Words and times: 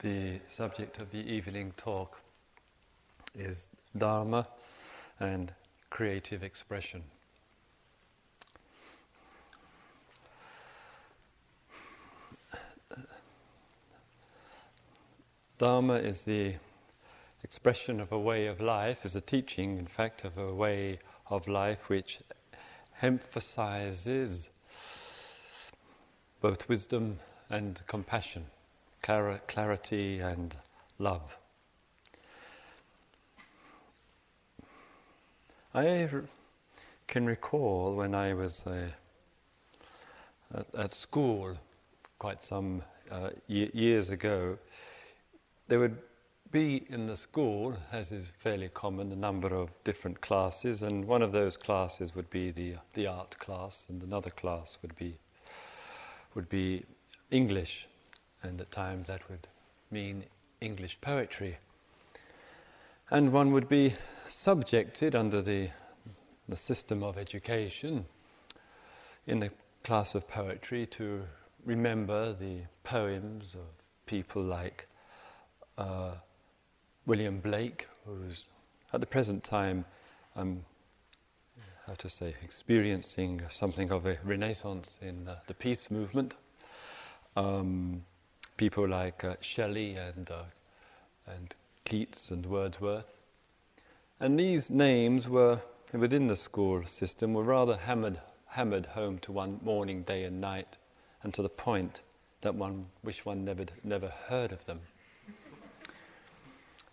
the 0.00 0.38
subject 0.48 0.98
of 0.98 1.10
the 1.10 1.18
evening 1.18 1.72
talk 1.76 2.20
is 3.34 3.68
Dharma 3.96 4.46
and 5.20 5.52
creative 5.90 6.42
expression. 6.42 7.02
Dharma 15.58 15.94
is 15.94 16.24
the 16.24 16.54
expression 17.42 18.00
of 18.00 18.12
a 18.12 18.18
way 18.18 18.46
of 18.46 18.60
life, 18.60 19.06
is 19.06 19.16
a 19.16 19.22
teaching, 19.22 19.78
in 19.78 19.86
fact, 19.86 20.24
of 20.24 20.36
a 20.36 20.52
way 20.54 20.98
of 21.30 21.48
life 21.48 21.88
which 21.88 22.18
emphasizes 23.00 24.50
both 26.42 26.68
wisdom 26.68 27.18
and 27.48 27.80
compassion, 27.86 28.44
clarity 29.46 30.18
and 30.18 30.56
love. 30.98 31.36
I 35.72 36.08
can 37.06 37.26
recall 37.26 37.94
when 37.94 38.16
I 38.16 38.34
was 38.34 38.66
uh, 38.66 38.88
at, 40.54 40.66
at, 40.74 40.90
school 40.90 41.56
quite 42.18 42.42
some 42.42 42.82
uh, 43.10 43.30
years 43.46 44.10
ago, 44.10 44.58
there 45.68 45.78
would 45.78 45.98
be 46.50 46.84
in 46.88 47.06
the 47.06 47.16
school, 47.16 47.76
as 47.92 48.10
is 48.10 48.32
fairly 48.38 48.70
common, 48.70 49.12
a 49.12 49.16
number 49.16 49.54
of 49.54 49.68
different 49.84 50.20
classes, 50.20 50.82
and 50.82 51.04
one 51.04 51.22
of 51.22 51.30
those 51.30 51.56
classes 51.56 52.16
would 52.16 52.30
be 52.30 52.50
the, 52.50 52.74
the 52.94 53.06
art 53.06 53.38
class, 53.38 53.86
and 53.88 54.02
another 54.02 54.30
class 54.30 54.78
would 54.82 54.96
be, 54.96 55.16
would 56.34 56.48
be 56.48 56.84
English, 57.30 57.86
and 58.46 58.60
at 58.60 58.70
times 58.70 59.08
that 59.08 59.28
would 59.28 59.46
mean 59.90 60.24
English 60.60 61.00
poetry. 61.00 61.58
And 63.10 63.32
one 63.32 63.52
would 63.52 63.68
be 63.68 63.94
subjected 64.28 65.14
under 65.14 65.42
the, 65.42 65.68
the 66.48 66.56
system 66.56 67.02
of 67.02 67.18
education 67.18 68.06
in 69.26 69.38
the 69.38 69.50
class 69.84 70.14
of 70.14 70.26
poetry 70.28 70.86
to 70.86 71.22
remember 71.64 72.32
the 72.32 72.60
poems 72.84 73.54
of 73.54 73.66
people 74.06 74.42
like 74.42 74.86
uh, 75.78 76.12
William 77.06 77.38
Blake, 77.38 77.86
who's 78.04 78.48
at 78.92 79.00
the 79.00 79.06
present 79.06 79.44
time, 79.44 79.84
um, 80.34 80.64
how 81.86 81.94
to 81.94 82.08
say, 82.08 82.34
experiencing 82.42 83.42
something 83.48 83.92
of 83.92 84.06
a 84.06 84.18
renaissance 84.24 84.98
in 85.02 85.28
uh, 85.28 85.36
the 85.46 85.54
peace 85.54 85.90
movement. 85.90 86.34
Um, 87.36 88.04
people 88.56 88.88
like 88.88 89.24
uh, 89.24 89.34
Shelley 89.40 89.94
and, 89.94 90.30
uh, 90.30 90.42
and 91.26 91.54
Keats 91.84 92.30
and 92.30 92.46
Wordsworth. 92.46 93.18
And 94.20 94.38
these 94.38 94.70
names 94.70 95.28
were, 95.28 95.60
within 95.92 96.26
the 96.26 96.36
school 96.36 96.84
system, 96.86 97.34
were 97.34 97.42
rather 97.42 97.76
hammered, 97.76 98.18
hammered 98.46 98.86
home 98.86 99.18
to 99.20 99.32
one 99.32 99.60
morning, 99.62 100.02
day 100.02 100.24
and 100.24 100.40
night, 100.40 100.78
and 101.22 101.34
to 101.34 101.42
the 101.42 101.48
point 101.48 102.02
that 102.40 102.54
one 102.54 102.86
wished 103.02 103.26
one 103.26 103.44
never, 103.44 103.64
never 103.84 104.08
heard 104.08 104.52
of 104.52 104.64
them. 104.64 104.80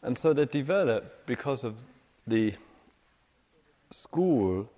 And 0.02 0.18
so 0.18 0.34
they 0.34 0.46
developed, 0.46 1.26
because 1.26 1.64
of 1.64 1.76
the 2.28 2.54
school, 3.90 4.70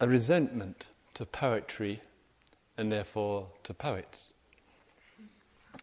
a 0.00 0.08
resentment 0.08 0.88
to 1.14 1.24
poetry 1.24 2.00
and 2.76 2.92
therefore 2.92 3.46
to 3.62 3.72
poets. 3.72 4.34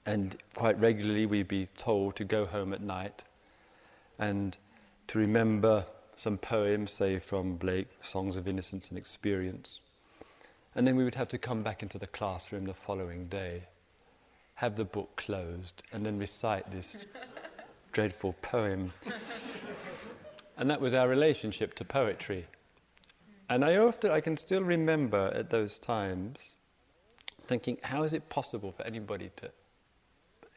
And 0.05 0.35
quite 0.55 0.79
regularly 0.79 1.25
we'd 1.25 1.47
be 1.47 1.67
told 1.77 2.15
to 2.15 2.23
go 2.23 2.45
home 2.45 2.73
at 2.73 2.81
night 2.81 3.23
and 4.17 4.57
to 5.07 5.19
remember 5.19 5.85
some 6.15 6.37
poems, 6.37 6.91
say 6.91 7.19
from 7.19 7.55
Blake, 7.55 7.89
Songs 8.01 8.35
of 8.35 8.47
Innocence 8.47 8.89
and 8.89 8.97
Experience. 8.97 9.79
And 10.75 10.87
then 10.87 10.95
we 10.95 11.03
would 11.03 11.15
have 11.15 11.27
to 11.29 11.37
come 11.37 11.63
back 11.63 11.83
into 11.83 11.97
the 11.97 12.07
classroom 12.07 12.65
the 12.65 12.73
following 12.73 13.27
day, 13.27 13.63
have 14.55 14.75
the 14.75 14.85
book 14.85 15.15
closed, 15.17 15.83
and 15.91 16.05
then 16.05 16.17
recite 16.17 16.69
this 16.71 17.05
dreadful 17.91 18.33
poem. 18.41 18.93
and 20.57 20.69
that 20.69 20.79
was 20.79 20.93
our 20.93 21.09
relationship 21.09 21.73
to 21.75 21.83
poetry. 21.83 22.45
And 23.49 23.65
I 23.65 23.77
often, 23.77 24.11
I 24.11 24.21
can 24.21 24.37
still 24.37 24.63
remember 24.63 25.31
at 25.35 25.49
those 25.49 25.77
times 25.77 26.53
thinking, 27.47 27.77
how 27.81 28.03
is 28.03 28.13
it 28.13 28.29
possible 28.29 28.71
for 28.71 28.83
anybody 28.83 29.29
to 29.37 29.51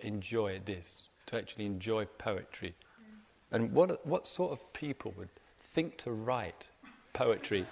enjoy 0.05 0.61
this, 0.65 1.05
to 1.27 1.37
actually 1.37 1.67
enjoy 1.67 2.05
poetry? 2.19 2.75
And 3.51 3.73
what, 3.73 4.05
what 4.07 4.27
sort 4.27 4.53
of 4.53 4.73
people 4.73 5.15
would 5.17 5.29
think 5.59 5.97
to 5.99 6.13
write 6.13 6.69
poetry 7.13 7.67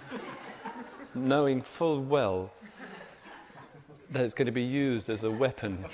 knowing 1.15 1.61
full 1.61 2.01
well 2.01 2.51
that 4.11 4.23
it's 4.23 4.33
going 4.33 4.45
to 4.45 4.51
be 4.51 4.63
used 4.63 5.09
as 5.09 5.23
a 5.23 5.31
weapon 5.31 5.83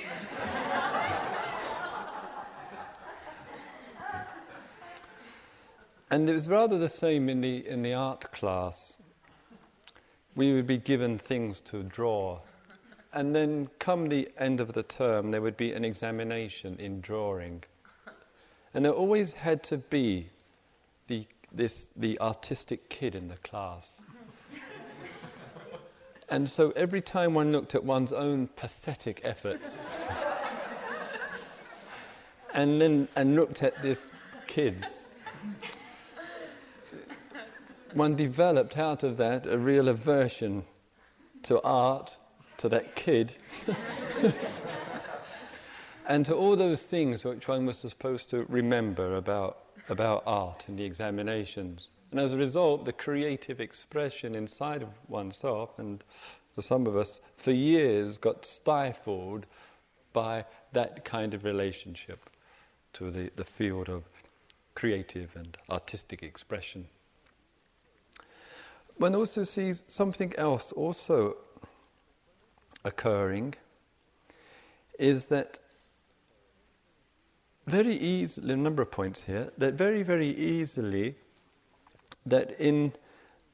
And 6.12 6.28
it 6.28 6.34
was 6.34 6.50
rather 6.50 6.80
the 6.80 6.90
same 6.90 7.30
in 7.30 7.42
the, 7.42 7.68
in 7.68 7.84
the 7.84 7.94
art 7.94 8.32
class. 8.32 8.98
We 10.36 10.54
would 10.54 10.66
be 10.66 10.78
given 10.78 11.20
things 11.20 11.62
to 11.62 11.84
draw. 11.84 12.40
And 13.12 13.36
then, 13.36 13.70
come 13.80 14.08
the 14.08 14.30
end 14.38 14.59
of 14.59 14.74
the 14.74 14.84
term, 14.84 15.31
there 15.31 15.42
would 15.42 15.58
be 15.58 15.74
an 15.74 15.84
examination 15.84 16.78
in 16.78 17.02
drawing. 17.02 17.64
And 18.74 18.86
there 18.86 18.92
always 18.92 19.34
had 19.34 19.64
to 19.64 19.78
be 19.78 20.28
the, 21.08 21.25
this, 21.52 21.88
the 21.96 22.20
artistic 22.22 22.88
kid 22.90 23.16
in 23.16 23.28
the 23.28 23.38
class. 23.38 24.03
and 26.30 26.47
so 26.47 26.72
every 26.75 27.02
time 27.02 27.34
one 27.34 27.52
looked 27.52 27.74
at 27.74 27.84
one's 27.84 28.14
own 28.14 28.47
pathetic 28.56 29.22
efforts, 29.24 29.96
and 32.53 32.80
then 32.80 33.08
and 33.16 33.36
looked 33.36 33.64
at 33.64 33.81
this 33.81 34.12
kid's, 34.46 35.14
one 37.94 38.16
developed 38.16 38.78
out 38.78 39.03
of 39.03 39.18
that 39.18 39.47
a 39.47 39.58
real 39.58 39.88
aversion 39.88 40.64
to 41.41 41.59
art, 41.64 42.18
to 42.59 42.70
that 42.70 42.96
kid, 42.96 43.34
and 46.08 46.25
to 46.25 46.36
all 46.36 46.56
those 46.56 46.86
things 46.86 47.25
which 47.25 47.47
one 47.47 47.66
was 47.66 47.78
supposed 47.78 48.30
to 48.30 48.46
remember 48.50 49.16
about, 49.16 49.59
about 49.90 50.24
art 50.25 50.66
and 50.68 50.78
the 50.78 50.84
examinations. 50.84 51.88
And 52.12 52.20
as 52.20 52.34
a 52.34 52.38
result, 52.38 52.86
the 52.86 52.94
creative 52.94 53.62
expression 53.62 54.36
inside 54.36 54.84
of 54.84 54.90
oneself, 55.08 55.80
and 55.80 56.03
for 56.53 56.62
some 56.62 56.86
of 56.86 56.97
us, 56.97 57.22
for 57.38 57.52
years 57.52 58.18
got 58.18 58.46
stifled 58.46 59.46
by 60.12 60.44
that 60.74 61.06
kind 61.06 61.34
of 61.34 61.46
relationship 61.46 62.30
to 62.94 63.09
the, 63.09 63.31
the 63.36 63.46
field 63.46 63.90
of 63.90 64.03
creative 64.76 65.36
and 65.36 65.58
artistic 65.70 66.24
expression 66.24 66.86
one 69.00 69.16
also 69.16 69.44
sees 69.44 69.86
something 69.88 70.36
else 70.36 70.72
also 70.74 71.38
occurring 72.84 73.56
is 74.97 75.28
that 75.28 75.59
very 77.67 77.95
easily, 77.95 78.53
a 78.53 78.57
number 78.57 78.81
of 78.81 78.91
points 78.91 79.23
here, 79.23 79.51
that 79.57 79.75
very, 79.75 80.03
very 80.03 80.29
easily, 80.29 81.16
that 82.25 82.59
in 82.59 82.91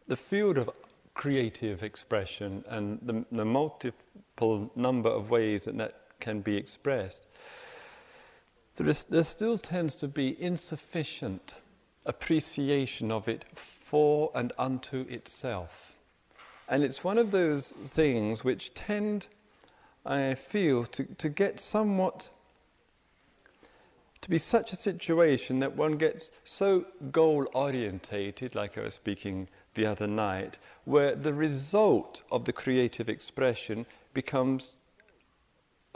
the 0.07 0.15
field 0.15 0.57
of 0.57 0.69
creative 1.13 1.83
expression 1.83 2.63
and 2.69 2.99
the, 3.01 3.25
the 3.31 3.45
multiple 3.45 4.71
number 4.75 5.09
of 5.09 5.29
ways 5.29 5.65
that 5.65 5.77
that 5.77 5.95
can 6.19 6.41
be 6.41 6.55
expressed, 6.55 7.27
there, 8.75 8.87
is, 8.87 9.03
there 9.05 9.23
still 9.23 9.57
tends 9.57 9.95
to 9.97 10.07
be 10.07 10.41
insufficient 10.41 11.55
appreciation 12.05 13.11
of 13.11 13.27
it 13.27 13.45
for 13.53 14.31
and 14.35 14.53
unto 14.57 15.01
itself. 15.09 15.84
And 16.67 16.83
it's 16.83 17.03
one 17.03 17.17
of 17.17 17.31
those 17.31 17.73
things 17.83 18.43
which 18.43 18.73
tend, 18.73 19.27
I 20.05 20.33
feel, 20.33 20.85
to, 20.85 21.03
to 21.03 21.29
get 21.29 21.59
somewhat, 21.59 22.29
to 24.21 24.29
be 24.29 24.39
such 24.39 24.73
a 24.73 24.75
situation 24.75 25.59
that 25.59 25.75
one 25.75 25.97
gets 25.97 26.31
so 26.43 26.85
goal 27.11 27.47
orientated, 27.53 28.55
like 28.55 28.77
I 28.77 28.81
was 28.81 28.95
speaking 28.95 29.47
the 29.75 29.85
other 29.85 30.07
night, 30.07 30.57
where 30.85 31.15
the 31.15 31.33
result 31.33 32.23
of 32.31 32.45
the 32.45 32.53
creative 32.53 33.09
expression 33.09 33.85
becomes 34.13 34.77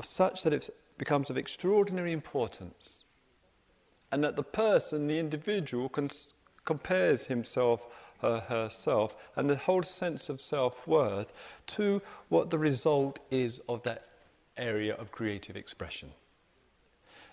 such 0.02 0.44
that 0.44 0.54
it 0.54 0.70
becomes 0.98 1.30
of 1.30 1.38
extraordinary 1.38 2.12
importance. 2.12 3.04
And 4.12 4.24
that 4.24 4.36
the 4.36 4.44
person, 4.44 5.08
the 5.08 5.20
individual, 5.20 5.90
can 5.90 6.10
compares 6.66 7.26
himself 7.26 7.82
or 8.22 8.40
herself 8.40 9.16
and 9.36 9.50
the 9.50 9.56
whole 9.56 9.84
sense 9.84 10.30
of 10.30 10.42
self 10.42 10.88
worth 10.88 11.34
to 11.68 12.02
what 12.30 12.50
the 12.50 12.58
result 12.58 13.20
is 13.32 13.62
of 13.70 13.82
that 13.84 14.08
area 14.58 14.96
of 14.96 15.12
creative 15.12 15.56
expression. 15.56 16.12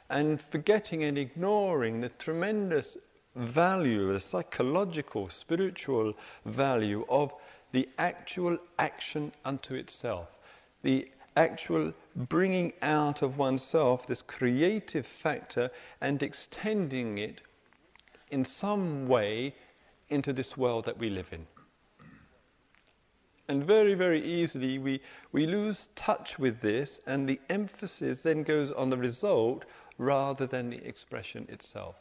and 0.08 0.40
forgetting 0.40 1.02
and 1.02 1.18
ignoring 1.18 2.00
the 2.00 2.08
tremendous 2.10 2.96
value, 3.34 4.12
the 4.12 4.20
psychological, 4.20 5.28
spiritual 5.28 6.14
value 6.44 7.04
of 7.08 7.34
the 7.72 7.88
actual 7.98 8.56
action 8.78 9.32
unto 9.44 9.74
itself, 9.74 10.38
the 10.82 11.10
actual 11.36 11.92
bringing 12.14 12.72
out 12.82 13.22
of 13.22 13.36
oneself 13.38 14.06
this 14.06 14.22
creative 14.22 15.06
factor 15.06 15.70
and 16.00 16.22
extending 16.22 17.18
it 17.18 17.42
in 18.30 18.44
some 18.44 19.06
way 19.06 19.54
into 20.08 20.32
this 20.32 20.56
world 20.56 20.84
that 20.84 20.98
we 20.98 21.10
live 21.10 21.32
in. 21.32 21.46
And 23.48 23.62
very, 23.62 23.94
very 23.94 24.24
easily 24.24 24.78
we, 24.78 25.00
we 25.32 25.46
lose 25.46 25.90
touch 25.94 26.38
with 26.38 26.60
this, 26.60 27.00
and 27.06 27.28
the 27.28 27.40
emphasis 27.48 28.22
then 28.22 28.42
goes 28.42 28.72
on 28.72 28.90
the 28.90 28.96
result 28.96 29.66
rather 29.98 30.46
than 30.46 30.70
the 30.70 30.84
expression 30.84 31.46
itself. 31.48 31.96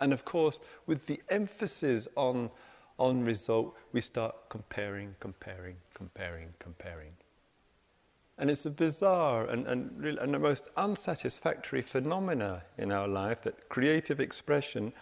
And 0.00 0.12
of 0.12 0.24
course, 0.24 0.60
with 0.86 1.06
the 1.06 1.20
emphasis 1.28 2.08
on, 2.16 2.50
on 2.98 3.24
result, 3.24 3.76
we 3.92 4.00
start 4.00 4.34
comparing, 4.48 5.14
comparing, 5.20 5.76
comparing, 5.94 6.48
comparing. 6.58 7.12
And 8.38 8.50
it's 8.50 8.64
a 8.64 8.70
bizarre 8.70 9.46
and, 9.46 9.66
and, 9.66 10.04
and 10.04 10.34
the 10.34 10.38
most 10.38 10.68
unsatisfactory 10.76 11.82
phenomena 11.82 12.62
in 12.78 12.90
our 12.90 13.06
life 13.06 13.42
that 13.42 13.68
creative 13.68 14.18
expression 14.18 14.92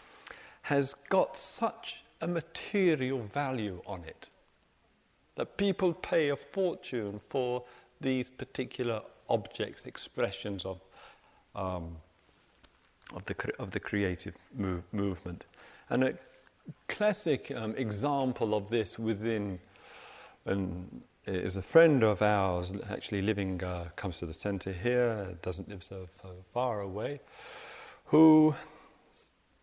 has 0.62 0.94
got 1.08 1.36
such 1.36 2.02
a 2.20 2.26
material 2.26 3.20
value 3.32 3.80
on 3.86 4.04
it 4.04 4.30
that 5.36 5.56
people 5.56 5.92
pay 5.92 6.30
a 6.30 6.36
fortune 6.36 7.20
for 7.28 7.62
these 8.00 8.28
particular 8.28 9.00
objects, 9.30 9.86
expressions 9.86 10.66
of, 10.66 10.80
um, 11.54 11.96
of, 13.14 13.24
the, 13.26 13.36
of 13.60 13.70
the 13.70 13.78
creative 13.78 14.34
move, 14.56 14.82
movement. 14.92 15.46
And 15.90 16.02
a 16.02 16.14
classic 16.88 17.52
um, 17.54 17.74
example 17.76 18.54
of 18.54 18.68
this 18.68 18.98
within 18.98 19.60
and 20.44 21.02
is 21.26 21.56
a 21.56 21.62
friend 21.62 22.02
of 22.02 22.22
ours, 22.22 22.72
actually 22.90 23.22
living, 23.22 23.62
uh, 23.62 23.84
comes 23.96 24.18
to 24.18 24.26
the 24.26 24.34
centre 24.34 24.72
here, 24.72 25.36
doesn't 25.42 25.68
live 25.68 25.82
so 25.82 26.08
far 26.52 26.80
away, 26.80 27.20
who 28.06 28.54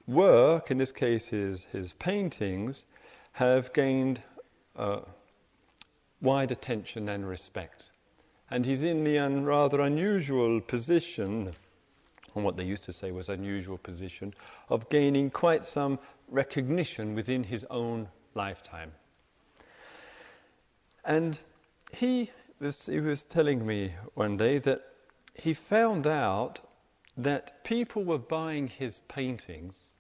work, 0.08 0.72
in 0.72 0.78
this 0.78 0.92
case 0.92 1.26
his, 1.28 1.64
his 1.72 1.94
paintings, 1.94 2.86
have 3.34 3.74
gained 3.74 4.22
uh, 4.76 5.00
wide 6.22 6.52
attention 6.52 7.10
and 7.10 7.28
respect. 7.28 7.92
And 8.52 8.66
he's 8.66 8.84
in 8.84 9.04
the 9.04 9.20
un- 9.20 9.44
rather 9.44 9.82
unusual 9.82 10.62
position, 10.62 11.54
and 12.36 12.44
what 12.44 12.58
they 12.58 12.64
used 12.64 12.84
to 12.84 12.94
say 12.94 13.12
was 13.12 13.30
unusual 13.30 13.78
position, 13.78 14.34
of 14.70 14.88
gaining 14.90 15.30
quite 15.30 15.66
some 15.66 16.00
recognition 16.30 17.16
within 17.16 17.44
his 17.44 17.66
own 17.70 18.08
lifetime. 18.36 18.92
And 21.04 21.40
he 21.92 22.32
was, 22.60 22.86
he 22.86 23.00
was 23.00 23.24
telling 23.24 23.66
me 23.66 23.94
one 24.14 24.38
day 24.38 24.60
that 24.60 24.82
he 25.34 25.54
found 25.54 26.08
out 26.08 26.60
that 27.18 27.64
people 27.64 28.04
were 28.04 28.18
buying 28.18 28.68
his 28.68 29.02
paintings 29.08 29.95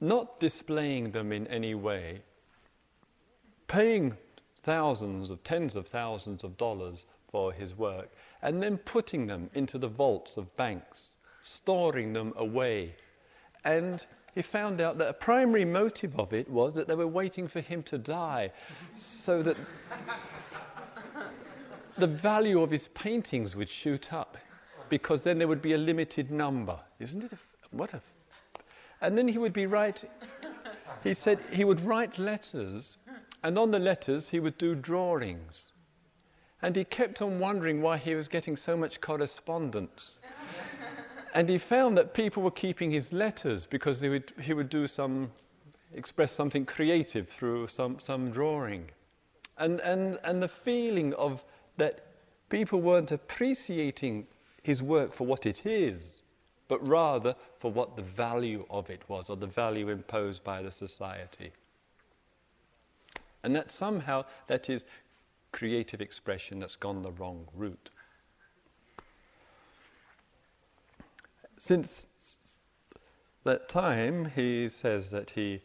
not 0.00 0.38
displaying 0.40 1.10
them 1.10 1.32
in 1.32 1.46
any 1.48 1.74
way, 1.74 2.20
paying 3.66 4.16
thousands 4.62 5.30
of 5.30 5.42
tens 5.42 5.76
of 5.76 5.86
thousands 5.86 6.44
of 6.44 6.56
dollars 6.56 7.06
for 7.30 7.52
his 7.52 7.76
work, 7.76 8.08
and 8.42 8.62
then 8.62 8.78
putting 8.78 9.26
them 9.26 9.50
into 9.54 9.78
the 9.78 9.88
vaults 9.88 10.36
of 10.36 10.54
banks, 10.56 11.16
storing 11.40 12.12
them 12.12 12.32
away. 12.36 12.94
And 13.64 14.04
he 14.34 14.42
found 14.42 14.80
out 14.80 14.98
that 14.98 15.08
a 15.08 15.12
primary 15.12 15.64
motive 15.64 16.18
of 16.18 16.32
it 16.32 16.48
was 16.48 16.74
that 16.74 16.86
they 16.86 16.94
were 16.94 17.06
waiting 17.06 17.48
for 17.48 17.60
him 17.60 17.82
to 17.84 17.98
die, 17.98 18.52
so 18.94 19.42
that 19.42 19.56
the 21.96 22.06
value 22.06 22.62
of 22.62 22.70
his 22.70 22.88
paintings 22.88 23.56
would 23.56 23.68
shoot 23.68 24.12
up, 24.12 24.38
because 24.88 25.24
then 25.24 25.38
there 25.38 25.48
would 25.48 25.60
be 25.60 25.72
a 25.72 25.78
limited 25.78 26.30
number. 26.30 26.78
Isn't 27.00 27.24
it? 27.24 27.32
A, 27.32 27.38
what 27.72 27.92
a 27.94 28.00
and 29.00 29.16
then 29.16 29.28
he 29.28 29.38
would 29.38 29.52
be 29.52 29.66
writing, 29.66 30.10
he 31.02 31.14
said 31.14 31.38
he 31.52 31.64
would 31.64 31.80
write 31.80 32.18
letters, 32.18 32.96
and 33.42 33.58
on 33.58 33.70
the 33.70 33.78
letters 33.78 34.28
he 34.28 34.40
would 34.40 34.58
do 34.58 34.74
drawings. 34.74 35.70
And 36.62 36.74
he 36.74 36.84
kept 36.84 37.22
on 37.22 37.38
wondering 37.38 37.80
why 37.82 37.98
he 37.98 38.14
was 38.14 38.26
getting 38.26 38.56
so 38.56 38.76
much 38.76 39.00
correspondence. 39.00 40.20
and 41.34 41.48
he 41.48 41.58
found 41.58 41.96
that 41.96 42.14
people 42.14 42.42
were 42.42 42.50
keeping 42.50 42.90
his 42.90 43.12
letters 43.12 43.66
because 43.66 44.02
would, 44.02 44.32
he 44.40 44.54
would 44.54 44.68
do 44.68 44.86
some, 44.86 45.30
express 45.94 46.32
something 46.32 46.66
creative 46.66 47.28
through 47.28 47.68
some, 47.68 47.98
some 48.00 48.30
drawing. 48.30 48.90
And, 49.58 49.80
and, 49.80 50.18
and 50.24 50.42
the 50.42 50.48
feeling 50.48 51.14
of 51.14 51.44
that 51.76 52.06
people 52.48 52.80
weren't 52.80 53.12
appreciating 53.12 54.26
his 54.62 54.82
work 54.82 55.14
for 55.14 55.26
what 55.26 55.46
it 55.46 55.64
is, 55.64 56.22
but 56.68 56.86
rather 56.86 57.34
for 57.58 57.72
what 57.72 57.96
the 57.96 58.02
value 58.02 58.64
of 58.70 58.90
it 58.90 59.02
was, 59.08 59.30
or 59.30 59.36
the 59.36 59.46
value 59.46 59.88
imposed 59.88 60.44
by 60.44 60.62
the 60.62 60.70
society. 60.70 61.50
And 63.42 63.56
that 63.56 63.70
somehow 63.70 64.24
that 64.46 64.68
is 64.68 64.84
creative 65.52 66.00
expression 66.00 66.60
that's 66.60 66.76
gone 66.76 67.02
the 67.02 67.12
wrong 67.12 67.46
route. 67.54 67.90
Since 71.58 72.06
that 73.44 73.68
time, 73.68 74.26
he 74.26 74.68
says 74.68 75.10
that 75.10 75.30
he 75.30 75.62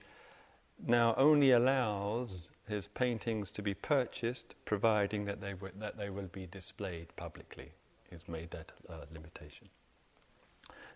now 0.87 1.13
only 1.17 1.51
allows 1.51 2.49
his 2.67 2.87
paintings 2.87 3.51
to 3.51 3.61
be 3.61 3.73
purchased, 3.73 4.55
providing 4.65 5.25
that 5.25 5.41
they, 5.41 5.51
w- 5.51 5.73
that 5.77 5.97
they 5.97 6.09
will 6.09 6.29
be 6.31 6.47
displayed 6.47 7.13
publicly. 7.15 7.71
He's 8.09 8.27
made 8.27 8.51
that 8.51 8.71
uh, 8.89 9.05
limitation. 9.13 9.67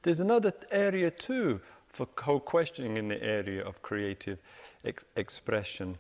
There's 0.01 0.19
another 0.19 0.53
area 0.71 1.11
too 1.11 1.59
for 1.88 2.05
co-questioning 2.05 2.97
in 2.97 3.07
the 3.07 3.21
area 3.23 3.63
of 3.63 3.81
creative 3.81 4.39
ex- 4.85 5.03
expression. 5.15 5.97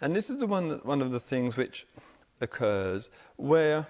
And 0.00 0.14
this 0.14 0.30
is 0.30 0.38
the 0.38 0.46
one, 0.46 0.68
that, 0.68 0.84
one 0.84 1.02
of 1.02 1.12
the 1.12 1.20
things 1.20 1.56
which 1.56 1.86
occurs 2.40 3.10
where 3.36 3.86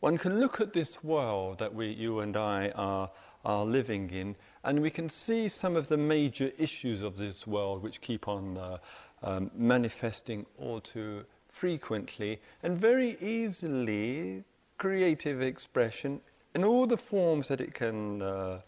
one 0.00 0.16
can 0.18 0.40
look 0.40 0.60
at 0.60 0.72
this 0.72 1.02
world 1.04 1.58
that 1.58 1.74
we, 1.74 1.88
you 1.88 2.20
and 2.20 2.36
I 2.36 2.70
are, 2.74 3.10
are 3.44 3.64
living 3.64 4.10
in, 4.10 4.36
and 4.64 4.80
we 4.80 4.90
can 4.90 5.08
see 5.08 5.48
some 5.48 5.76
of 5.76 5.88
the 5.88 5.96
major 5.96 6.52
issues 6.58 7.02
of 7.02 7.16
this 7.16 7.46
world 7.46 7.82
which 7.82 8.00
keep 8.00 8.28
on 8.28 8.56
uh, 8.56 8.78
um, 9.22 9.50
manifesting 9.54 10.46
all 10.58 10.80
too 10.80 11.24
frequently, 11.48 12.40
and 12.62 12.78
very 12.78 13.18
easily 13.20 14.44
creative 14.78 15.42
expression 15.42 16.20
in 16.54 16.64
all 16.64 16.86
the 16.86 16.96
forms 16.96 17.48
that 17.48 17.60
it 17.60 17.74
can 17.74 18.22
uh, 18.22 18.60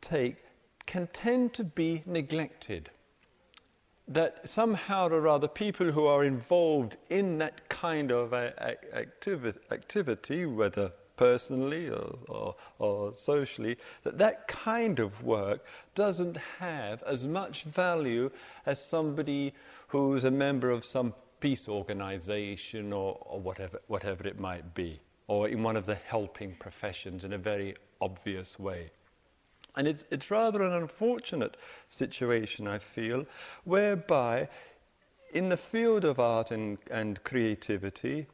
take, 0.00 0.36
can 0.86 1.08
tend 1.12 1.52
to 1.54 1.64
be 1.64 2.02
neglected. 2.06 2.90
That 4.08 4.48
somehow 4.48 5.08
or 5.08 5.28
other, 5.28 5.48
people 5.48 5.90
who 5.90 6.06
are 6.06 6.24
involved 6.24 6.96
in 7.10 7.38
that 7.38 7.68
kind 7.68 8.10
of 8.10 8.30
activi- 8.30 9.58
activity, 9.70 10.46
whether 10.46 10.92
personally 11.16 11.90
or, 11.90 12.18
or, 12.28 12.56
or, 12.78 13.14
socially, 13.14 13.76
that 14.02 14.18
that 14.18 14.48
kind 14.48 14.98
of 14.98 15.22
work 15.22 15.64
doesn't 15.94 16.36
have 16.58 17.02
as 17.02 17.26
much 17.26 17.64
value 17.64 18.30
as 18.66 18.82
somebody 18.82 19.52
who's 19.86 20.24
a 20.24 20.30
member 20.30 20.70
of 20.70 20.84
some 20.84 21.12
peace 21.38 21.68
organization 21.68 22.92
or, 22.92 23.18
or 23.20 23.38
whatever, 23.38 23.80
whatever 23.86 24.26
it 24.26 24.40
might 24.40 24.74
be 24.74 24.98
or 25.30 25.48
in 25.48 25.62
one 25.62 25.76
of 25.76 25.86
the 25.86 25.94
helping 25.94 26.52
professions 26.56 27.22
in 27.22 27.32
a 27.32 27.38
very 27.38 27.72
obvious 28.00 28.58
way. 28.58 28.90
And 29.76 29.86
it's, 29.86 30.02
it's 30.10 30.28
rather 30.28 30.60
an 30.62 30.72
unfortunate 30.72 31.56
situation, 31.86 32.66
I 32.66 32.78
feel, 32.78 33.24
whereby 33.62 34.48
in 35.32 35.48
the 35.48 35.56
field 35.56 36.04
of 36.04 36.18
art 36.18 36.50
and, 36.50 36.78
and 36.90 37.22
creativity, 37.22 38.26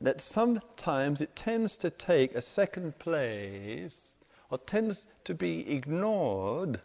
that 0.00 0.20
sometimes 0.20 1.20
it 1.20 1.34
tends 1.34 1.76
to 1.78 1.90
take 1.90 2.36
a 2.36 2.40
second 2.40 2.96
place 3.00 4.18
or 4.50 4.58
tends 4.58 5.08
to 5.24 5.34
be 5.34 5.68
ignored 5.68 6.80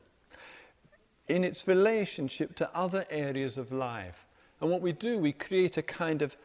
in 1.28 1.44
its 1.44 1.68
relationship 1.68 2.56
to 2.56 2.76
other 2.76 3.06
areas 3.12 3.60
of 3.60 3.72
life. 3.72 4.26
And 4.60 4.72
what 4.72 4.82
we 4.82 4.92
do, 4.92 5.20
we 5.20 5.34
create 5.34 5.78
a 5.78 5.84
kind 5.84 6.24
of 6.24 6.36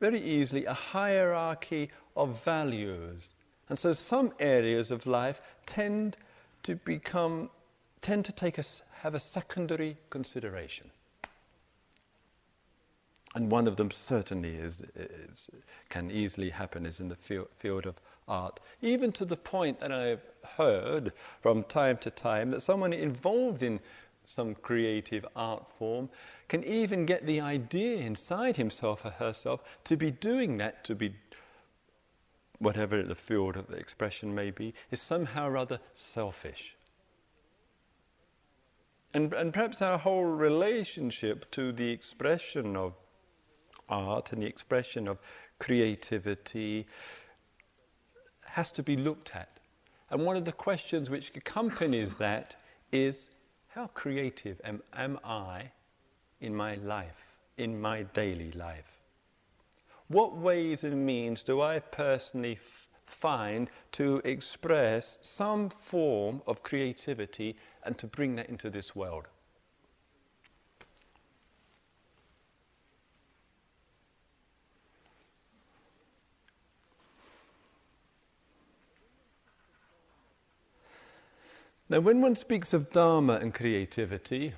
very 0.00 0.20
easily 0.20 0.64
a 0.64 0.72
hierarchy 0.72 1.90
of 2.16 2.42
values. 2.44 3.32
And 3.68 3.78
so 3.78 3.92
some 3.92 4.32
areas 4.40 4.90
of 4.90 5.06
life 5.06 5.40
tend 5.66 6.16
to 6.64 6.74
become, 6.76 7.50
tend 8.00 8.24
to 8.24 8.32
take 8.32 8.58
us, 8.58 8.82
have 8.92 9.14
a 9.14 9.20
secondary 9.20 9.96
consideration. 10.10 10.90
And 13.34 13.50
one 13.50 13.68
of 13.68 13.76
them 13.76 13.92
certainly 13.92 14.54
is, 14.54 14.82
is, 14.96 15.48
can 15.88 16.10
easily 16.10 16.50
happen 16.50 16.84
is 16.84 16.98
in 16.98 17.08
the 17.08 17.14
field, 17.14 17.48
field 17.58 17.86
of 17.86 17.94
art. 18.26 18.58
Even 18.82 19.12
to 19.12 19.24
the 19.24 19.36
point 19.36 19.78
that 19.80 19.92
I've 19.92 20.24
heard 20.56 21.12
from 21.40 21.62
time 21.64 21.96
to 21.98 22.10
time 22.10 22.50
that 22.50 22.62
someone 22.62 22.92
involved 22.92 23.62
in 23.62 23.78
some 24.24 24.54
creative 24.56 25.24
art 25.36 25.64
form 25.78 26.08
can 26.48 26.64
even 26.64 27.06
get 27.06 27.24
the 27.24 27.40
idea 27.40 27.98
inside 27.98 28.56
himself 28.56 29.04
or 29.04 29.10
herself 29.10 29.62
to 29.84 29.96
be 29.96 30.10
doing 30.10 30.58
that, 30.58 30.84
to 30.84 30.94
be 30.94 31.14
whatever 32.60 33.02
the 33.02 33.14
field 33.14 33.56
of 33.56 33.72
expression 33.72 34.34
may 34.34 34.50
be, 34.50 34.72
is 34.90 35.00
somehow 35.00 35.48
rather 35.48 35.80
selfish. 35.94 36.76
And, 39.12 39.32
and 39.32 39.52
perhaps 39.52 39.82
our 39.82 39.98
whole 39.98 40.24
relationship 40.24 41.50
to 41.52 41.72
the 41.72 41.90
expression 41.90 42.76
of 42.76 42.94
art 43.88 44.32
and 44.32 44.42
the 44.42 44.46
expression 44.46 45.08
of 45.08 45.18
creativity 45.58 46.86
has 48.42 48.70
to 48.72 48.82
be 48.82 48.96
looked 48.96 49.34
at. 49.34 49.48
And 50.10 50.24
one 50.24 50.36
of 50.36 50.44
the 50.44 50.52
questions 50.52 51.10
which 51.10 51.32
accompanies 51.34 52.16
that 52.18 52.56
is 52.92 53.30
how 53.68 53.86
creative 53.88 54.60
am, 54.64 54.82
am 54.92 55.18
I 55.24 55.70
in 56.40 56.54
my 56.54 56.74
life, 56.76 57.36
in 57.56 57.80
my 57.80 58.02
daily 58.02 58.52
life? 58.52 58.99
What 60.10 60.36
ways 60.36 60.82
and 60.82 61.06
means 61.06 61.44
do 61.44 61.60
I 61.60 61.78
personally 61.78 62.58
find 63.06 63.70
to 63.92 64.20
express 64.24 65.20
some 65.22 65.70
form 65.70 66.42
of 66.48 66.64
creativity 66.64 67.54
and 67.84 67.96
to 67.98 68.08
bring 68.08 68.34
that 68.34 68.48
into 68.48 68.70
this 68.70 68.96
world? 68.96 69.28
Now, 81.88 82.00
when 82.00 82.20
one 82.20 82.34
speaks 82.34 82.72
of 82.72 82.90
Dharma 82.90 83.34
and 83.34 83.54
creativity, 83.54 84.54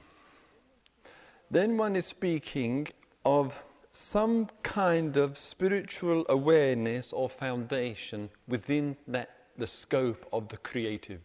then 1.50 1.76
one 1.76 1.94
is 1.94 2.06
speaking 2.06 2.88
of 3.26 3.54
some 3.92 4.48
kind 4.62 5.18
of 5.18 5.36
spiritual 5.36 6.24
awareness 6.30 7.12
or 7.12 7.28
foundation 7.28 8.30
within 8.48 8.96
that, 9.06 9.30
the 9.58 9.66
scope 9.66 10.26
of 10.32 10.48
the 10.48 10.56
creative 10.56 11.20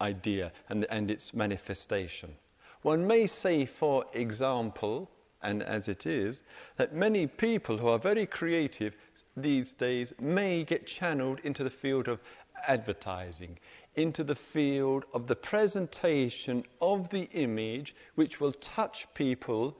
idea 0.00 0.50
and, 0.70 0.86
and 0.90 1.10
its 1.10 1.34
manifestation. 1.34 2.34
One 2.82 3.06
may 3.06 3.26
say, 3.26 3.66
for 3.66 4.06
example, 4.14 5.10
and 5.42 5.62
as 5.62 5.88
it 5.88 6.06
is, 6.06 6.42
that 6.76 6.94
many 6.94 7.26
people 7.26 7.76
who 7.76 7.88
are 7.88 7.98
very 7.98 8.24
creative 8.26 8.96
these 9.36 9.72
days 9.72 10.14
may 10.18 10.64
get 10.64 10.86
channeled 10.86 11.40
into 11.40 11.62
the 11.62 11.70
field 11.70 12.08
of 12.08 12.20
advertising, 12.66 13.58
into 13.96 14.24
the 14.24 14.34
field 14.34 15.04
of 15.12 15.26
the 15.26 15.36
presentation 15.36 16.64
of 16.80 17.08
the 17.10 17.28
image 17.32 17.94
which 18.14 18.40
will 18.40 18.52
touch 18.52 19.06
people 19.14 19.76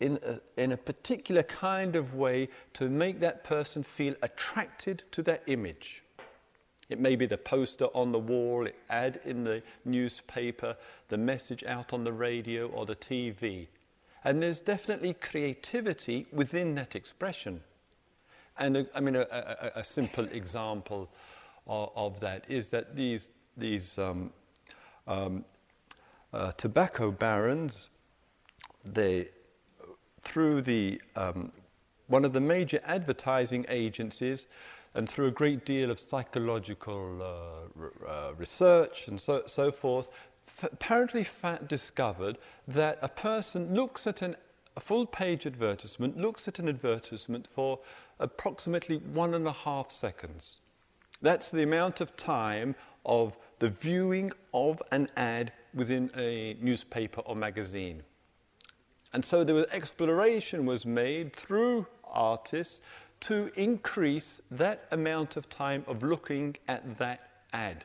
in 0.00 0.18
a, 0.24 0.60
in 0.60 0.72
a 0.72 0.76
particular 0.76 1.42
kind 1.42 1.96
of 1.96 2.14
way 2.14 2.48
to 2.74 2.88
make 2.88 3.20
that 3.20 3.44
person 3.44 3.82
feel 3.82 4.14
attracted 4.22 5.02
to 5.12 5.22
that 5.22 5.42
image. 5.46 6.02
It 6.88 6.98
may 6.98 7.16
be 7.16 7.26
the 7.26 7.36
poster 7.36 7.86
on 7.94 8.12
the 8.12 8.18
wall, 8.18 8.66
ad 8.88 9.20
in 9.24 9.44
the 9.44 9.62
newspaper, 9.84 10.76
the 11.08 11.18
message 11.18 11.64
out 11.64 11.92
on 11.92 12.04
the 12.04 12.12
radio 12.12 12.68
or 12.68 12.86
the 12.86 12.96
TV. 12.96 13.66
And 14.24 14.42
there's 14.42 14.60
definitely 14.60 15.14
creativity 15.14 16.26
within 16.32 16.74
that 16.76 16.96
expression. 16.96 17.60
And 18.56 18.88
I 18.94 19.00
mean, 19.00 19.16
a, 19.16 19.26
a, 19.30 19.80
a 19.80 19.84
simple 19.84 20.24
example 20.26 21.08
of, 21.66 21.90
of, 21.94 22.20
that 22.20 22.44
is 22.48 22.70
that 22.70 22.96
these 22.96 23.28
these 23.56 23.98
um, 23.98 24.32
um, 25.06 25.44
uh, 26.32 26.52
tobacco 26.52 27.10
barons, 27.10 27.88
they, 28.84 29.28
through 30.28 30.62
the, 30.62 31.00
um, 31.16 31.50
one 32.08 32.24
of 32.24 32.32
the 32.32 32.40
major 32.40 32.80
advertising 32.84 33.64
agencies, 33.68 34.46
and 34.94 35.08
through 35.08 35.28
a 35.28 35.30
great 35.30 35.64
deal 35.64 35.90
of 35.90 35.98
psychological 35.98 37.22
uh, 37.22 37.82
r- 37.82 37.92
uh, 38.08 38.34
research 38.34 39.08
and 39.08 39.20
so, 39.20 39.42
so 39.46 39.70
forth, 39.72 40.08
f- 40.46 40.70
apparently 40.72 41.24
fa- 41.24 41.60
discovered 41.66 42.38
that 42.66 42.98
a 43.02 43.08
person 43.08 43.74
looks 43.74 44.06
at 44.06 44.22
an, 44.22 44.36
a 44.76 44.80
full 44.80 45.06
page 45.06 45.46
advertisement, 45.46 46.16
looks 46.18 46.46
at 46.48 46.58
an 46.58 46.68
advertisement 46.68 47.48
for 47.54 47.78
approximately 48.20 48.98
one 48.98 49.34
and 49.34 49.46
a 49.46 49.52
half 49.52 49.90
seconds. 49.90 50.60
That's 51.22 51.50
the 51.50 51.62
amount 51.62 52.00
of 52.00 52.16
time 52.16 52.74
of 53.04 53.36
the 53.58 53.70
viewing 53.70 54.32
of 54.52 54.82
an 54.92 55.08
ad 55.16 55.52
within 55.74 56.10
a 56.16 56.56
newspaper 56.60 57.22
or 57.22 57.34
magazine. 57.34 58.02
And 59.18 59.24
so 59.24 59.42
the 59.42 59.66
exploration 59.72 60.64
was 60.64 60.86
made 60.86 61.34
through 61.34 61.84
artists 62.04 62.82
to 63.18 63.50
increase 63.56 64.40
that 64.52 64.86
amount 64.92 65.36
of 65.36 65.48
time 65.48 65.82
of 65.88 66.04
looking 66.04 66.56
at 66.68 66.96
that 66.98 67.28
ad. 67.52 67.84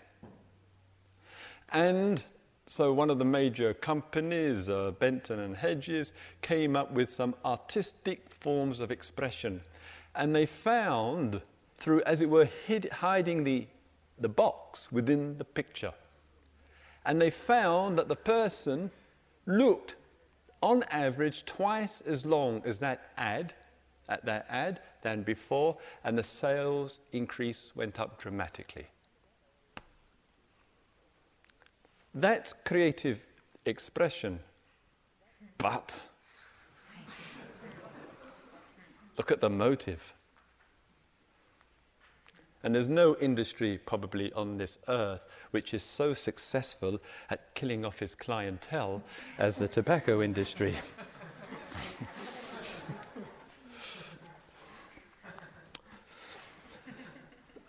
And 1.70 2.24
so 2.68 2.94
one 2.94 3.10
of 3.10 3.18
the 3.18 3.25
major 3.25 3.74
companies, 3.74 4.70
uh, 4.70 4.92
Benson 5.00 5.40
and 5.40 5.58
Hedges, 5.58 6.13
came 6.44 6.75
up 6.75 6.92
with 6.92 7.10
some 7.10 7.34
artistic 7.44 8.30
forms 8.30 8.80
of 8.80 8.92
expression. 8.92 9.60
And 10.13 10.36
they 10.36 10.46
found, 10.46 11.42
through, 11.78 12.04
as 12.04 12.22
it 12.22 12.30
were, 12.30 12.46
hid, 12.46 12.90
hiding 12.92 13.44
the 13.44 13.66
the 14.20 14.30
box 14.30 14.92
within 14.92 15.40
the 15.40 15.46
picture. 15.46 15.94
And 17.08 17.20
they 17.20 17.32
found 17.32 17.98
that 17.98 18.08
the 18.08 18.16
person 18.16 18.92
looked 19.48 19.96
on 20.63 20.82
average 20.84 21.43
twice 21.43 22.00
as 22.08 22.25
long 22.25 22.62
as 22.65 22.79
that 22.79 23.10
ad 23.17 23.53
at 24.08 24.24
that 24.24 24.46
ad 24.50 24.79
than 25.01 25.22
before 25.22 25.77
and 26.05 26.17
the 26.17 26.24
sales 26.24 27.01
increase 27.12 27.74
went 27.75 28.00
up 28.00 28.17
dramatically. 28.17 28.88
That's 32.15 32.53
creative 32.63 33.25
expression. 33.65 34.39
But 35.58 36.00
look 39.17 39.32
at 39.32 39.41
the 39.41 39.50
motive. 39.50 40.13
And 42.63 42.74
there's 42.74 42.88
no 42.88 43.15
industry 43.17 43.77
probably 43.77 44.32
on 44.34 44.58
this 44.58 44.79
earth 44.88 45.22
which 45.51 45.74
is 45.74 45.84
so 45.84 46.13
successful 46.13 47.00
at 47.29 47.53
killing 47.53 47.84
off 47.86 48.01
its 48.01 48.15
clientele 48.15 49.03
as 49.38 49.58
the 49.58 49.67
tobacco 49.67 50.24
industry. 50.24 50.74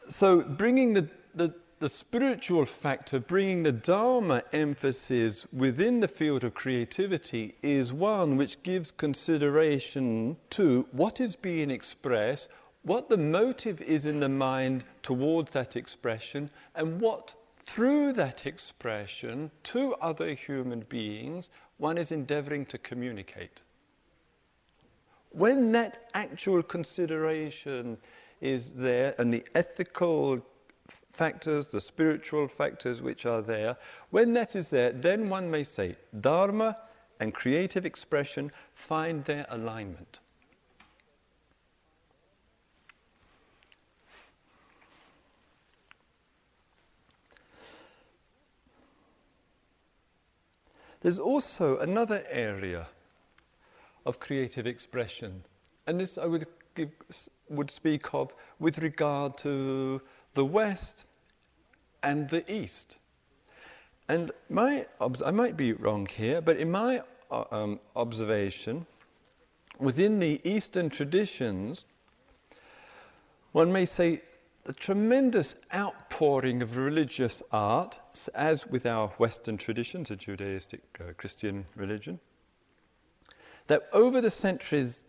so, 0.08 0.42
bringing 0.42 0.94
the, 0.94 1.08
the, 1.34 1.52
the, 1.80 1.88
spiritual 1.88 2.64
factor, 2.64 3.18
bringing 3.18 3.64
the 3.64 3.72
Dharma 3.72 4.44
emphasis 4.52 5.44
within 5.52 5.98
the 6.00 6.08
field 6.08 6.44
of 6.44 6.54
creativity 6.54 7.56
is 7.62 7.92
one 7.92 8.36
which 8.36 8.62
gives 8.62 8.92
consideration 8.92 10.36
to 10.50 10.86
what 10.92 11.20
is 11.20 11.36
being 11.36 11.70
expressed, 11.70 12.48
what 12.84 13.08
the 13.08 13.16
motive 13.16 13.80
is 13.80 14.06
in 14.06 14.20
the 14.20 14.28
mind 14.28 14.84
towards 15.02 15.52
that 15.52 15.74
expression, 15.74 16.50
and 16.74 17.00
what, 17.00 17.34
through 17.64 18.12
that 18.12 18.46
expression, 18.46 19.50
to 19.62 19.94
other 19.96 20.34
human 20.34 20.80
beings, 20.88 21.50
one 21.78 21.98
is 21.98 22.12
endeavoring 22.12 22.66
to 22.66 22.78
communicate. 22.78 23.62
When 25.30 25.72
that 25.72 26.08
actual 26.14 26.62
consideration 26.62 27.96
is 28.40 28.72
there, 28.74 29.14
and 29.18 29.32
the 29.32 29.44
ethical 29.54 30.44
factors, 31.12 31.68
the 31.68 31.80
spiritual 31.80 32.46
factors 32.46 33.00
which 33.00 33.24
are 33.24 33.40
there, 33.40 33.76
when 34.10 34.34
that 34.34 34.54
is 34.54 34.68
there, 34.68 34.92
then 34.92 35.28
one 35.30 35.50
may 35.50 35.64
say 35.64 35.96
Dharma 36.20 36.76
and 37.20 37.32
creative 37.32 37.86
expression 37.86 38.52
find 38.74 39.24
their 39.24 39.46
alignment. 39.48 40.20
There's 51.04 51.18
also 51.18 51.76
another 51.80 52.24
area 52.30 52.86
of 54.06 54.18
creative 54.18 54.66
expression, 54.66 55.44
and 55.86 56.00
this 56.00 56.16
I 56.16 56.24
would, 56.24 56.46
give, 56.74 56.88
would 57.50 57.70
speak 57.70 58.14
of 58.14 58.32
with 58.58 58.78
regard 58.78 59.36
to 59.38 60.00
the 60.32 60.46
West 60.46 61.04
and 62.02 62.30
the 62.30 62.50
East. 62.50 62.96
And 64.08 64.30
my, 64.48 64.86
I 64.98 65.30
might 65.30 65.58
be 65.58 65.74
wrong 65.74 66.06
here, 66.06 66.40
but 66.40 66.56
in 66.56 66.70
my 66.70 67.02
uh, 67.30 67.44
um, 67.50 67.80
observation, 67.96 68.86
within 69.78 70.18
the 70.18 70.40
Eastern 70.42 70.88
traditions, 70.88 71.84
one 73.52 73.70
may 73.70 73.84
say 73.84 74.22
a 74.66 74.72
tremendous 74.72 75.56
outpouring 75.74 76.62
of 76.62 76.76
religious 76.76 77.42
art, 77.52 78.00
as 78.34 78.66
with 78.66 78.86
our 78.86 79.08
Western 79.18 79.58
traditions, 79.58 80.10
a 80.10 80.16
Judaistic 80.16 80.80
uh, 81.00 81.12
Christian 81.18 81.66
religion, 81.76 82.18
that 83.66 83.88
over 83.92 84.20
the 84.20 84.30
centuries 84.30 85.04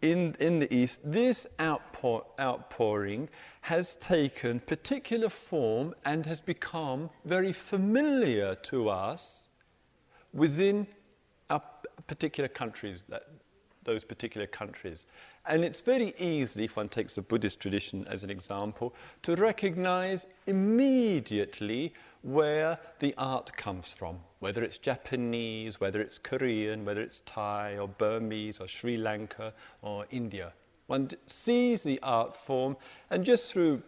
in, 0.00 0.34
in 0.40 0.58
the 0.58 0.74
East, 0.74 1.00
this 1.04 1.46
outpour, 1.60 2.24
outpouring 2.40 3.28
has 3.60 3.94
taken 3.96 4.58
particular 4.60 5.28
form 5.28 5.94
and 6.04 6.26
has 6.26 6.40
become 6.40 7.08
very 7.24 7.52
familiar 7.52 8.54
to 8.56 8.88
us 8.88 9.48
within 10.32 10.86
our 11.50 11.62
particular 12.06 12.48
countries, 12.48 13.04
that, 13.08 13.28
those 13.84 14.02
particular 14.02 14.46
countries. 14.46 15.06
And 15.44 15.64
it's 15.64 15.80
very 15.80 16.14
easy, 16.18 16.64
if 16.64 16.76
one 16.76 16.88
takes 16.88 17.16
the 17.16 17.22
Buddhist 17.22 17.58
tradition 17.58 18.06
as 18.08 18.22
an 18.22 18.30
example, 18.30 18.94
to 19.22 19.34
recognize 19.34 20.26
immediately 20.46 21.92
where 22.22 22.78
the 23.00 23.12
art 23.18 23.56
comes 23.56 23.92
from, 23.92 24.20
whether 24.38 24.62
it's 24.62 24.78
Japanese, 24.78 25.80
whether 25.80 26.00
it's 26.00 26.18
Korean, 26.18 26.84
whether 26.84 27.02
it's 27.02 27.22
Thai 27.26 27.78
or 27.78 27.88
Burmese 27.88 28.60
or 28.60 28.68
Sri 28.68 28.96
Lanka 28.96 29.52
or 29.82 30.06
India. 30.12 30.52
One 30.86 31.08
sees 31.26 31.82
the 31.82 31.98
art 32.02 32.36
form, 32.36 32.76
and 33.10 33.24
just 33.24 33.52
through 33.52 33.82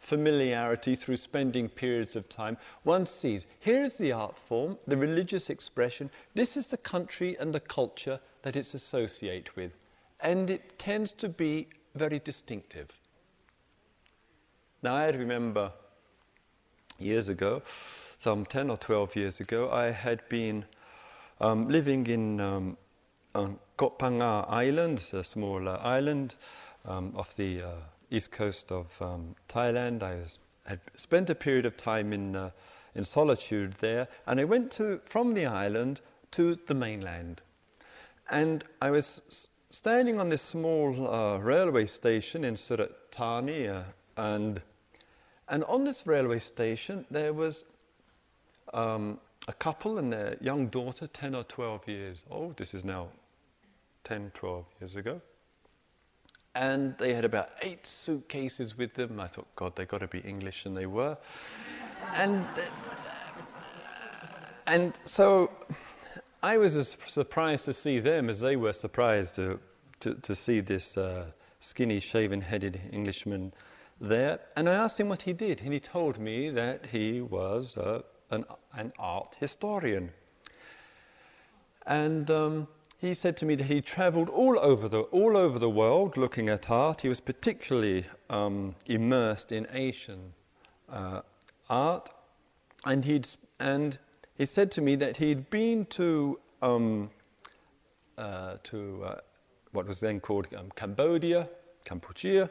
familiarity, 0.00 0.96
through 0.96 1.16
spending 1.16 1.68
periods 1.68 2.16
of 2.16 2.28
time, 2.28 2.56
one 2.82 3.06
sees 3.06 3.46
here's 3.60 3.96
the 3.96 4.12
art 4.12 4.38
form, 4.38 4.76
the 4.86 4.96
religious 4.96 5.48
expression, 5.48 6.10
this 6.34 6.56
is 6.56 6.66
the 6.66 6.76
country 6.76 7.36
and 7.38 7.54
the 7.54 7.60
culture 7.60 8.20
that 8.42 8.56
it's 8.56 8.74
associated 8.74 9.54
with, 9.56 9.74
and 10.22 10.50
it 10.50 10.78
tends 10.78 11.12
to 11.14 11.28
be 11.28 11.68
very 11.94 12.18
distinctive. 12.18 12.88
Now, 14.82 14.94
I 14.94 15.10
remember 15.10 15.72
years 16.98 17.28
ago, 17.28 17.62
some 18.18 18.44
10 18.44 18.70
or 18.70 18.76
12 18.76 19.16
years 19.16 19.40
ago, 19.40 19.70
I 19.70 19.90
had 19.90 20.26
been 20.28 20.64
um, 21.40 21.68
living 21.68 22.06
in 22.06 22.40
um, 22.40 22.76
on 23.34 23.58
Koh 23.76 23.94
Phangan 23.98 24.46
Island, 24.50 25.02
a 25.12 25.24
small 25.24 25.68
uh, 25.68 25.76
island 25.76 26.36
um, 26.84 27.14
off 27.16 27.36
the 27.36 27.62
uh, 27.62 27.70
east 28.10 28.32
coast 28.32 28.72
of 28.72 29.00
um, 29.00 29.34
Thailand. 29.48 30.02
I 30.02 30.16
was, 30.16 30.38
had 30.66 30.80
spent 30.96 31.30
a 31.30 31.34
period 31.34 31.66
of 31.66 31.76
time 31.76 32.12
in, 32.12 32.36
uh, 32.36 32.50
in 32.94 33.04
solitude 33.04 33.72
there, 33.80 34.08
and 34.26 34.40
I 34.40 34.44
went 34.44 34.70
to, 34.72 35.00
from 35.04 35.34
the 35.34 35.46
island 35.46 36.00
to 36.32 36.58
the 36.66 36.74
mainland. 36.74 37.42
And 38.30 38.64
I 38.80 38.90
was 38.90 39.48
standing 39.70 40.18
on 40.18 40.28
this 40.28 40.42
small 40.42 41.08
uh, 41.08 41.38
railway 41.38 41.86
station 41.86 42.44
in 42.44 42.56
Surat 42.56 42.90
Thani, 43.12 43.68
uh, 43.68 43.82
and 44.16 44.60
and 45.48 45.64
on 45.64 45.84
this 45.84 46.06
railway 46.06 46.38
station, 46.38 47.04
there 47.10 47.32
was 47.32 47.64
um, 48.74 49.18
a 49.48 49.52
couple 49.52 49.98
and 49.98 50.12
their 50.12 50.36
young 50.40 50.68
daughter, 50.68 51.08
10 51.08 51.34
or 51.34 51.42
12 51.44 51.88
years 51.88 52.24
old. 52.30 52.56
This 52.56 52.72
is 52.72 52.84
now 52.84 53.08
10, 54.04 54.30
12 54.34 54.64
years 54.80 54.96
ago. 54.96 55.20
And 56.54 56.96
they 56.98 57.14
had 57.14 57.24
about 57.24 57.50
eight 57.62 57.84
suitcases 57.84 58.78
with 58.78 58.94
them. 58.94 59.18
I 59.18 59.26
thought, 59.26 59.48
God, 59.56 59.74
they've 59.74 59.88
got 59.88 60.00
to 60.00 60.06
be 60.06 60.20
English, 60.20 60.66
and 60.66 60.76
they 60.76 60.86
were. 60.86 61.16
and, 62.14 62.44
and 64.68 64.98
so 65.04 65.50
I 66.42 66.56
was 66.56 66.76
as 66.76 66.96
surprised 67.06 67.66
to 67.66 67.72
see 67.72 68.00
them 68.00 68.30
as 68.30 68.40
they 68.40 68.56
were 68.56 68.72
surprised 68.72 69.34
to, 69.34 69.60
to, 70.00 70.14
to 70.14 70.34
see 70.34 70.60
this 70.60 70.96
uh, 70.96 71.26
skinny, 71.60 72.00
shaven 72.00 72.40
headed 72.40 72.80
Englishman 72.92 73.52
there, 74.00 74.40
and 74.56 74.68
I 74.68 74.72
asked 74.72 74.98
him 74.98 75.10
what 75.10 75.22
he 75.22 75.34
did, 75.34 75.60
and 75.60 75.72
he 75.72 75.80
told 75.80 76.18
me 76.18 76.48
that 76.50 76.86
he 76.86 77.20
was 77.20 77.76
uh, 77.76 78.00
an, 78.30 78.46
an, 78.74 78.92
art 78.98 79.36
historian. 79.38 80.10
And 81.86 82.30
um, 82.30 82.68
he 82.96 83.12
said 83.12 83.36
to 83.38 83.44
me 83.44 83.56
that 83.56 83.64
he 83.64 83.82
travelled 83.82 84.30
all 84.30 84.58
over 84.58 84.88
the 84.88 85.00
all 85.00 85.36
over 85.36 85.58
the 85.58 85.68
world 85.68 86.16
looking 86.16 86.48
at 86.48 86.70
art. 86.70 87.02
He 87.02 87.08
was 87.08 87.20
particularly 87.20 88.06
um, 88.30 88.74
immersed 88.86 89.52
in 89.52 89.66
Asian 89.72 90.32
uh, 90.88 91.20
art, 91.68 92.08
and 92.86 93.04
he'd 93.04 93.28
and 93.58 93.98
he 94.40 94.46
said 94.46 94.70
to 94.70 94.80
me 94.80 94.96
that 94.96 95.18
he'd 95.18 95.50
been 95.50 95.84
to 95.84 96.40
um, 96.62 97.10
uh, 98.16 98.56
to 98.62 99.04
uh, 99.04 99.20
what 99.72 99.86
was 99.86 100.00
then 100.00 100.18
called 100.18 100.48
um, 100.56 100.72
Cambodia, 100.76 101.46
Cambodia, 101.84 102.50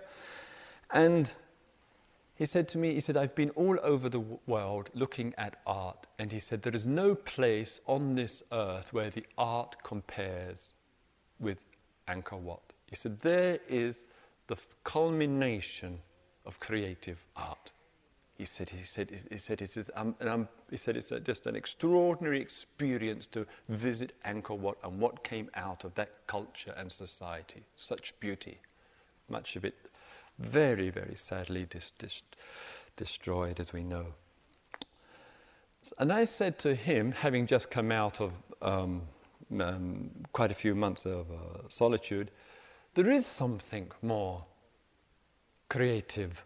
and 0.92 1.32
he 2.36 2.46
said 2.46 2.68
to 2.70 2.78
me, 2.78 2.94
he 2.94 3.00
said, 3.00 3.18
I've 3.18 3.34
been 3.34 3.50
all 3.56 3.80
over 3.82 4.08
the 4.08 4.20
world 4.46 4.92
looking 4.94 5.34
at 5.40 5.58
art. 5.66 6.06
And 6.20 6.32
he 6.32 6.40
said, 6.40 6.62
there 6.62 6.76
is 6.76 6.86
no 6.86 7.16
place 7.16 7.82
on 7.88 8.14
this 8.14 8.44
earth 8.52 8.94
where 8.94 9.10
the 9.10 9.26
art 9.38 9.76
compares 9.84 10.74
with 11.40 11.58
Angkor 12.08 12.40
Wat. 12.40 12.62
He 12.86 12.96
said, 12.96 13.20
there 13.20 13.60
is 13.68 14.06
the 14.46 14.58
culmination 14.84 16.00
of 16.46 16.60
creative 16.60 17.26
art. 17.36 17.72
He 18.40 18.46
said, 18.46 18.70
he 18.70 18.86
said, 18.86 19.12
he 19.30 19.38
said, 19.38 19.62
it 19.62 19.76
is, 19.76 19.92
um, 19.96 20.16
um, 20.22 20.48
he 20.72 20.78
said 20.78 20.96
it's 20.96 21.12
a, 21.12 21.20
just 21.20 21.46
an 21.46 21.58
extraordinary 21.58 22.40
experience 22.40 23.28
to 23.28 23.46
visit 23.68 24.14
Angkor 24.26 24.58
Wat 24.58 24.78
and 24.82 24.98
what 24.98 25.26
came 25.26 25.50
out 25.56 25.84
of 25.84 25.94
that 25.96 26.26
culture 26.26 26.74
and 26.78 26.90
society. 26.90 27.64
Such 27.76 28.18
beauty. 28.22 28.58
Much 29.28 29.58
of 29.58 29.66
it 29.66 29.76
very, 30.40 30.90
very 30.90 31.16
sadly 31.16 31.68
dis- 31.70 31.92
dis- 32.00 32.24
destroyed, 32.96 33.60
as 33.60 33.74
we 33.74 33.84
know. 33.84 34.06
And 35.98 36.14
I 36.14 36.24
said 36.24 36.58
to 36.60 36.74
him, 36.74 37.12
having 37.12 37.46
just 37.46 37.70
come 37.70 37.92
out 37.92 38.22
of 38.22 38.32
um, 38.62 39.02
um, 39.60 40.12
quite 40.32 40.52
a 40.52 40.56
few 40.56 40.76
months 40.76 41.06
of 41.06 41.30
uh, 41.30 41.68
solitude, 41.68 42.32
there 42.94 43.10
is 43.10 43.26
something 43.26 43.92
more 44.02 44.46
creative 45.68 46.46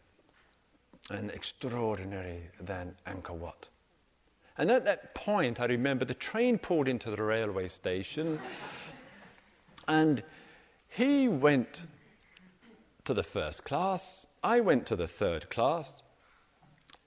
and 1.09 1.31
extraordinary 1.31 2.49
than 2.59 2.95
Angkor 3.07 3.35
Wat. 3.35 3.69
And 4.57 4.69
at 4.69 4.85
that 4.85 5.15
point, 5.15 5.59
I 5.59 5.65
remember 5.65 6.05
the 6.05 6.13
train 6.13 6.57
pulled 6.57 6.87
into 6.87 7.09
the 7.09 7.21
railway 7.21 7.67
station, 7.67 8.39
and 9.87 10.23
he 10.89 11.27
went 11.27 11.83
to 13.05 13.13
the 13.13 13.23
first 13.23 13.65
class. 13.65 14.27
I 14.43 14.59
went 14.59 14.85
to 14.87 14.95
the 14.95 15.07
third 15.07 15.49
class, 15.49 16.03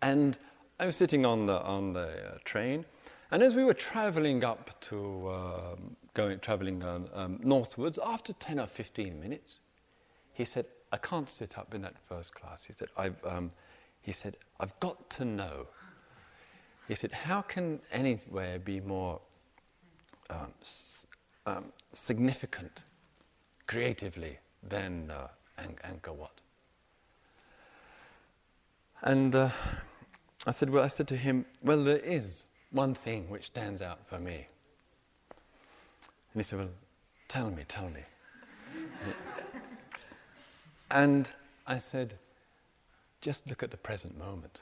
and 0.02 0.38
I 0.80 0.87
was 0.87 0.96
sitting 0.96 1.24
on 1.24 1.46
the 1.46 1.61
on 1.61 1.92
the 1.92 2.35
uh, 2.35 2.38
train. 2.44 2.85
And 3.30 3.42
as 3.42 3.54
we 3.54 3.64
were 3.64 3.74
travelling 3.74 4.44
up 4.44 4.78
to 4.82 5.30
um, 5.30 5.96
going 6.14 6.40
travelling 6.40 6.82
um, 6.82 7.06
um, 7.14 7.40
northwards, 7.42 7.98
after 8.04 8.32
ten 8.35 8.59
or 8.59 8.66
fifteen 8.66 9.20
minutes, 9.20 9.61
he 10.32 10.44
said, 10.44 10.66
"I 10.92 10.96
can't 10.98 11.30
sit 11.30 11.56
up 11.56 11.74
in 11.74 11.82
that 11.82 11.96
first 12.09 12.35
class." 12.35 12.64
He 12.64 12.72
said, 12.72 12.88
"I've." 12.96 13.24
He 14.06 14.12
said, 14.12 14.36
"I've 14.60 14.78
got 14.80 15.10
to 15.10 15.24
know." 15.24 15.66
He 16.88 16.94
said, 16.94 17.12
"How 17.12 17.42
can 17.42 17.80
anywhere 17.92 18.58
be 18.58 18.80
more 18.80 19.20
um, 20.30 20.52
um, 21.44 21.72
significant 21.92 22.84
creatively 23.66 24.38
than?" 24.62 25.10
Uh, 25.10 25.28
and, 25.58 25.76
Angkor 25.82 26.14
Wat. 26.14 26.40
And 29.02 29.34
uh, 29.34 29.50
I 30.46 30.50
said, 30.50 30.70
well, 30.70 30.84
I 30.84 30.88
said 30.88 31.08
to 31.08 31.16
him, 31.16 31.44
well, 31.62 31.82
there 31.82 31.98
is 31.98 32.46
one 32.70 32.94
thing 32.94 33.28
which 33.28 33.46
stands 33.46 33.82
out 33.82 34.06
for 34.06 34.18
me. 34.18 34.46
And 36.32 36.34
he 36.34 36.42
said, 36.42 36.58
well, 36.58 36.68
tell 37.28 37.50
me, 37.50 37.64
tell 37.68 37.88
me. 37.90 38.00
and 40.90 41.28
I 41.66 41.78
said, 41.78 42.14
just 43.20 43.48
look 43.48 43.62
at 43.62 43.70
the 43.70 43.76
present 43.76 44.18
moment. 44.18 44.61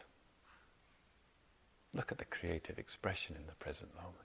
Look 1.93 2.13
at 2.13 2.19
the 2.19 2.25
creative 2.25 2.79
expression 2.79 3.37
in 3.37 3.47
the 3.47 3.55
present 3.55 3.95
moment. 3.95 4.17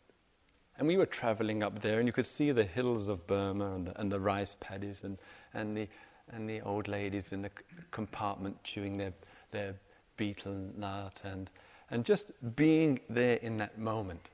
And 0.77 0.87
we 0.87 0.97
were 0.97 1.05
traveling 1.05 1.61
up 1.61 1.81
there, 1.81 1.99
and 1.99 2.07
you 2.07 2.13
could 2.13 2.25
see 2.25 2.51
the 2.51 2.63
hills 2.63 3.09
of 3.09 3.27
Burma 3.27 3.75
and 3.75 3.87
the, 3.87 3.99
and 3.99 4.11
the 4.11 4.19
rice 4.19 4.55
paddies 4.59 5.03
and, 5.03 5.17
and 5.53 5.75
the 5.75 5.87
and 6.31 6.49
the 6.49 6.61
old 6.61 6.87
ladies 6.87 7.31
in 7.31 7.41
the 7.41 7.51
compartment 7.91 8.63
chewing 8.63 8.97
their, 8.97 9.13
their 9.51 9.75
betel 10.17 10.53
nut 10.77 11.21
and, 11.23 11.49
and 11.91 12.05
just 12.05 12.31
being 12.55 12.99
there 13.09 13.37
in 13.37 13.57
that 13.57 13.77
moment. 13.77 14.29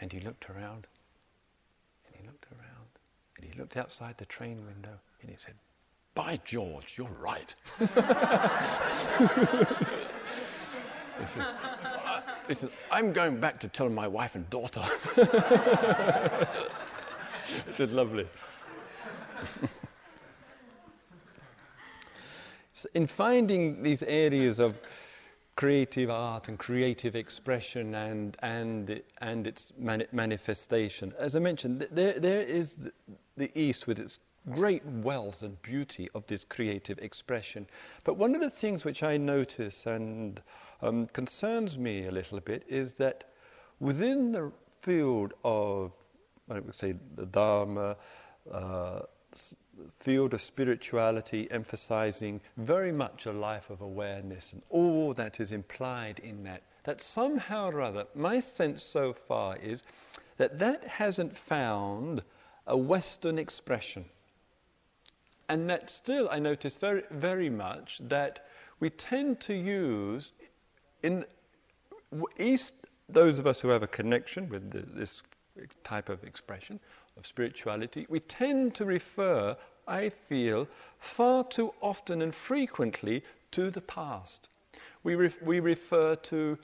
And 0.00 0.12
he 0.12 0.20
looked 0.20 0.50
around, 0.50 0.86
and 2.06 2.16
he 2.20 2.26
looked 2.26 2.46
around, 2.52 2.88
and 3.36 3.46
he 3.46 3.58
looked 3.58 3.76
outside 3.76 4.18
the 4.18 4.26
train 4.26 4.64
window, 4.66 4.98
and 5.20 5.30
he 5.30 5.36
said, 5.36 5.54
By 6.14 6.40
George, 6.44 6.94
you're 6.96 7.08
right. 7.20 7.54
he, 7.78 7.86
said, 11.26 11.46
he 12.48 12.54
said, 12.54 12.70
I'm 12.90 13.12
going 13.12 13.40
back 13.40 13.58
to 13.60 13.68
tell 13.68 13.88
my 13.88 14.06
wife 14.06 14.34
and 14.34 14.48
daughter. 14.50 14.82
It 17.68 17.78
was 17.78 17.92
lovely. 17.92 18.26
in 22.94 23.06
finding 23.06 23.82
these 23.82 24.02
areas 24.02 24.58
of 24.58 24.78
creative 25.56 26.10
art 26.10 26.48
and 26.48 26.58
creative 26.58 27.14
expression 27.14 27.94
and, 27.94 28.36
and, 28.42 29.02
and 29.20 29.46
its 29.46 29.72
mani- 29.78 30.06
manifestation. 30.12 31.12
As 31.18 31.36
I 31.36 31.40
mentioned, 31.40 31.86
there, 31.90 32.18
there 32.18 32.42
is 32.42 32.76
the, 32.76 32.92
the 33.36 33.50
East 33.58 33.86
with 33.86 33.98
its 33.98 34.18
great 34.50 34.84
wealth 34.84 35.42
and 35.42 35.60
beauty 35.62 36.08
of 36.14 36.26
this 36.26 36.44
creative 36.44 36.98
expression. 36.98 37.66
But 38.04 38.14
one 38.14 38.34
of 38.34 38.40
the 38.40 38.50
things 38.50 38.84
which 38.84 39.02
I 39.02 39.16
notice 39.16 39.86
and 39.86 40.40
um, 40.80 41.06
concerns 41.08 41.78
me 41.78 42.06
a 42.06 42.10
little 42.10 42.40
bit 42.40 42.64
is 42.68 42.94
that 42.94 43.24
within 43.80 44.32
the 44.32 44.50
field 44.80 45.34
of, 45.44 45.92
I 46.50 46.58
would 46.58 46.74
say, 46.74 46.94
the 47.14 47.26
Dharma, 47.26 47.96
uh, 48.50 49.00
field 50.00 50.34
of 50.34 50.40
spirituality 50.40 51.50
emphasizing 51.50 52.40
very 52.56 52.92
much 52.92 53.26
a 53.26 53.32
life 53.32 53.70
of 53.70 53.80
awareness 53.80 54.52
and 54.52 54.62
all 54.68 55.14
that 55.14 55.40
is 55.40 55.52
implied 55.52 56.18
in 56.18 56.42
that, 56.44 56.62
that 56.84 57.00
somehow 57.00 57.70
or 57.70 57.80
other, 57.80 58.06
my 58.14 58.38
sense 58.40 58.82
so 58.82 59.12
far 59.12 59.56
is 59.56 59.82
that 60.36 60.58
that 60.58 60.84
hasn't 60.84 61.36
found 61.36 62.22
a 62.66 62.76
Western 62.76 63.38
expression. 63.38 64.04
And 65.48 65.68
that 65.68 65.90
still, 65.90 66.28
I 66.30 66.38
notice 66.38 66.76
very, 66.76 67.02
very 67.10 67.50
much 67.50 68.00
that 68.04 68.46
we 68.80 68.90
tend 68.90 69.40
to 69.40 69.54
use 69.54 70.32
in 71.02 71.24
East, 72.38 72.74
those 73.08 73.38
of 73.38 73.46
us 73.46 73.60
who 73.60 73.68
have 73.68 73.82
a 73.82 73.86
connection 73.88 74.48
with 74.48 74.70
the, 74.70 74.80
this 74.80 75.22
type 75.84 76.08
of 76.08 76.24
expression 76.24 76.78
of 77.16 77.26
spirituality, 77.26 78.06
we 78.08 78.20
tend 78.20 78.74
to 78.76 78.84
refer 78.84 79.56
I 79.86 80.10
feel, 80.10 80.68
far 80.98 81.44
too 81.44 81.74
often 81.80 82.22
and 82.22 82.34
frequently 82.34 83.24
to 83.50 83.70
the 83.70 83.80
past. 83.80 84.48
We, 85.02 85.16
we 85.16 85.60
refer 85.60 86.14
to 86.16 86.58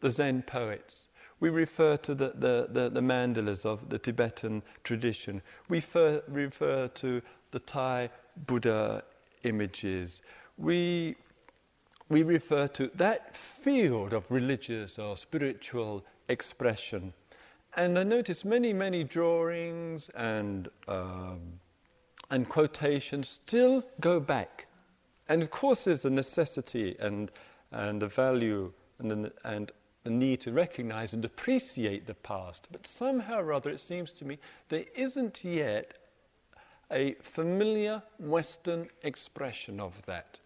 the 0.00 0.10
Zen 0.10 0.42
poets. 0.42 1.08
We 1.42 1.50
refer 1.50 1.96
to 1.98 2.14
the, 2.14 2.32
the, 2.34 2.68
the, 2.70 2.88
the, 2.88 3.00
mandalas 3.00 3.66
of 3.66 3.88
the 3.88 3.98
Tibetan 3.98 4.62
tradition. 4.84 5.42
We 5.68 5.78
refer, 5.78 6.22
refer 6.28 6.86
to 6.86 7.20
the 7.50 7.58
Thai 7.58 8.10
Buddha 8.46 9.02
images. 9.42 10.22
We, 10.56 11.16
we 12.08 12.22
refer 12.22 12.68
to 12.68 12.90
that 12.94 13.36
field 13.36 14.14
of 14.14 14.30
religious 14.30 14.98
or 14.98 15.16
spiritual 15.16 16.04
expression 16.28 17.12
and 17.74 17.98
I 17.98 18.02
noticed 18.02 18.44
many, 18.44 18.72
many 18.72 19.02
drawings 19.02 20.10
and, 20.14 20.68
um, 20.88 21.40
and 22.30 22.48
quotations 22.48 23.28
still 23.28 23.82
go 24.00 24.20
back. 24.20 24.66
And 25.28 25.42
of 25.42 25.50
course, 25.50 25.84
there's 25.84 26.04
a 26.04 26.10
necessity 26.10 26.96
and, 27.00 27.30
and 27.70 28.02
a 28.02 28.08
value 28.08 28.72
and, 28.98 29.30
and 29.44 29.72
the 30.04 30.10
need 30.10 30.40
to 30.40 30.52
recognize 30.52 31.14
and 31.14 31.24
appreciate 31.24 32.06
the 32.06 32.14
past. 32.14 32.68
But 32.72 32.86
somehow 32.86 33.40
or 33.40 33.52
other, 33.52 33.70
it 33.70 33.80
seems 33.80 34.12
to 34.14 34.24
me, 34.24 34.38
there 34.68 34.84
isn't 34.94 35.44
yet 35.44 35.94
a 36.90 37.14
familiar 37.14 38.02
Western 38.18 38.88
expression 39.02 39.80
of 39.80 40.04
that. 40.06 40.38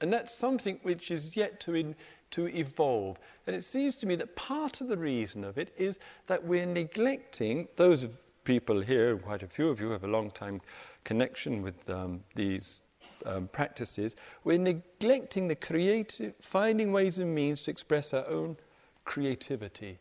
And 0.00 0.12
that's 0.12 0.34
something 0.34 0.78
which 0.82 1.10
is 1.10 1.36
yet 1.36 1.58
to, 1.60 1.74
in, 1.74 1.94
to 2.32 2.48
evolve. 2.48 3.18
And 3.46 3.56
it 3.56 3.64
seems 3.64 3.96
to 3.96 4.06
me 4.06 4.16
that 4.16 4.36
part 4.36 4.80
of 4.80 4.88
the 4.88 4.98
reason 4.98 5.42
of 5.42 5.56
it 5.56 5.72
is 5.78 5.98
that 6.26 6.44
we're 6.44 6.66
neglecting, 6.66 7.66
those 7.76 8.06
people 8.44 8.80
here, 8.80 9.16
quite 9.16 9.42
a 9.42 9.48
few 9.48 9.68
of 9.68 9.80
you 9.80 9.90
have 9.90 10.04
a 10.04 10.08
long 10.08 10.30
time 10.30 10.60
connection 11.04 11.62
with 11.62 11.88
um, 11.88 12.22
these 12.34 12.80
um, 13.26 13.48
practices, 13.48 14.16
we're 14.44 14.58
neglecting 14.58 15.48
the 15.48 15.56
creative, 15.56 16.34
finding 16.40 16.92
ways 16.92 17.18
and 17.18 17.34
means 17.34 17.62
to 17.62 17.70
express 17.70 18.14
our 18.14 18.26
own 18.28 18.56
creativity 19.04 19.98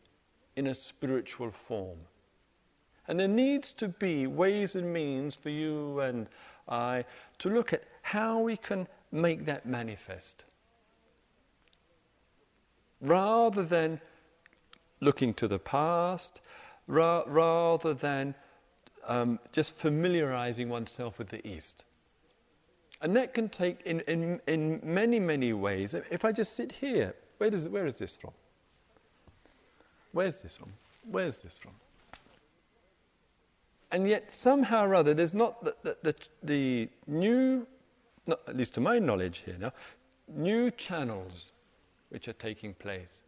in 0.56 0.68
a 0.68 0.74
spiritual 0.74 1.52
form. 1.52 1.98
And 3.08 3.20
there 3.20 3.28
needs 3.28 3.74
to 3.74 3.88
be 3.88 4.28
ways 4.28 4.76
and 4.76 4.92
means 4.92 5.36
for 5.36 5.50
you 5.50 6.00
and 6.00 6.28
I 6.68 7.06
to 7.40 7.50
look 7.50 7.74
at 7.74 7.84
how 8.02 8.40
we 8.40 8.58
can 8.58 8.88
make 9.12 9.46
that 9.46 9.66
manifest 9.66 10.46
rather 13.02 13.64
than 13.64 14.02
looking 15.00 15.34
to 15.36 15.48
the 15.48 15.60
past, 15.60 16.42
ra- 16.88 17.24
rather 17.28 17.94
than 17.94 18.34
um, 19.08 19.40
just 19.52 19.76
familiarizing 19.76 20.70
oneself 20.70 21.20
with 21.20 21.30
the 21.30 21.46
East. 21.48 21.84
And 23.06 23.16
that 23.18 23.36
can 23.36 23.50
take 23.50 23.84
in, 23.86 24.00
in, 24.08 24.42
in 24.48 24.82
many, 24.84 25.20
many 25.20 25.54
ways. 25.54 25.94
If 25.94 26.26
I 26.26 26.32
just 26.32 26.56
sit 26.56 26.72
here, 26.72 27.14
where, 27.38 27.52
does, 27.52 27.70
where 27.70 27.86
is 27.86 28.00
this 28.00 28.18
from? 28.18 28.32
Where's 30.14 30.40
this 30.40 30.58
from? 30.58 30.74
Where's 31.12 31.40
this 31.40 31.60
from? 31.60 31.74
And 33.92 34.10
yet, 34.10 34.32
somehow 34.32 34.88
or 34.88 34.96
other, 34.96 35.14
there's 35.14 35.36
not 35.36 35.64
the, 35.64 35.76
the, 35.84 35.98
the, 36.02 36.16
the 36.42 36.90
new, 37.06 37.68
not, 38.26 38.40
at 38.48 38.58
least 38.58 38.74
to 38.74 38.82
my 38.82 38.98
knowledge 38.98 39.44
here 39.46 39.58
now, 39.60 39.72
new 40.28 40.72
channels 40.72 41.52
which 42.10 42.28
are 42.28 42.34
taking 42.34 42.74
place. 42.74 43.22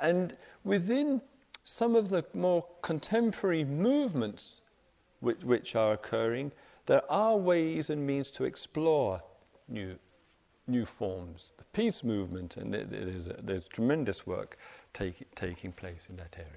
And 0.00 0.36
within 0.62 1.20
some 1.64 1.96
of 1.96 2.08
the 2.08 2.24
more 2.34 2.64
contemporary 2.82 3.64
movements 3.64 4.60
which, 5.18 5.42
which 5.42 5.74
are 5.74 5.94
occurring, 5.94 6.52
there 6.86 7.10
are 7.10 7.36
ways 7.36 7.90
and 7.90 8.06
means 8.06 8.30
to 8.32 8.44
explore 8.44 9.22
new, 9.68 9.98
new 10.66 10.84
forms. 10.84 11.52
The 11.56 11.64
peace 11.72 12.04
movement, 12.04 12.56
and 12.56 12.72
there's, 12.74 13.28
tremendous 13.68 14.26
work 14.26 14.58
take, 14.92 15.34
taking 15.34 15.72
place 15.72 16.08
in 16.10 16.16
that 16.16 16.36
area. 16.38 16.48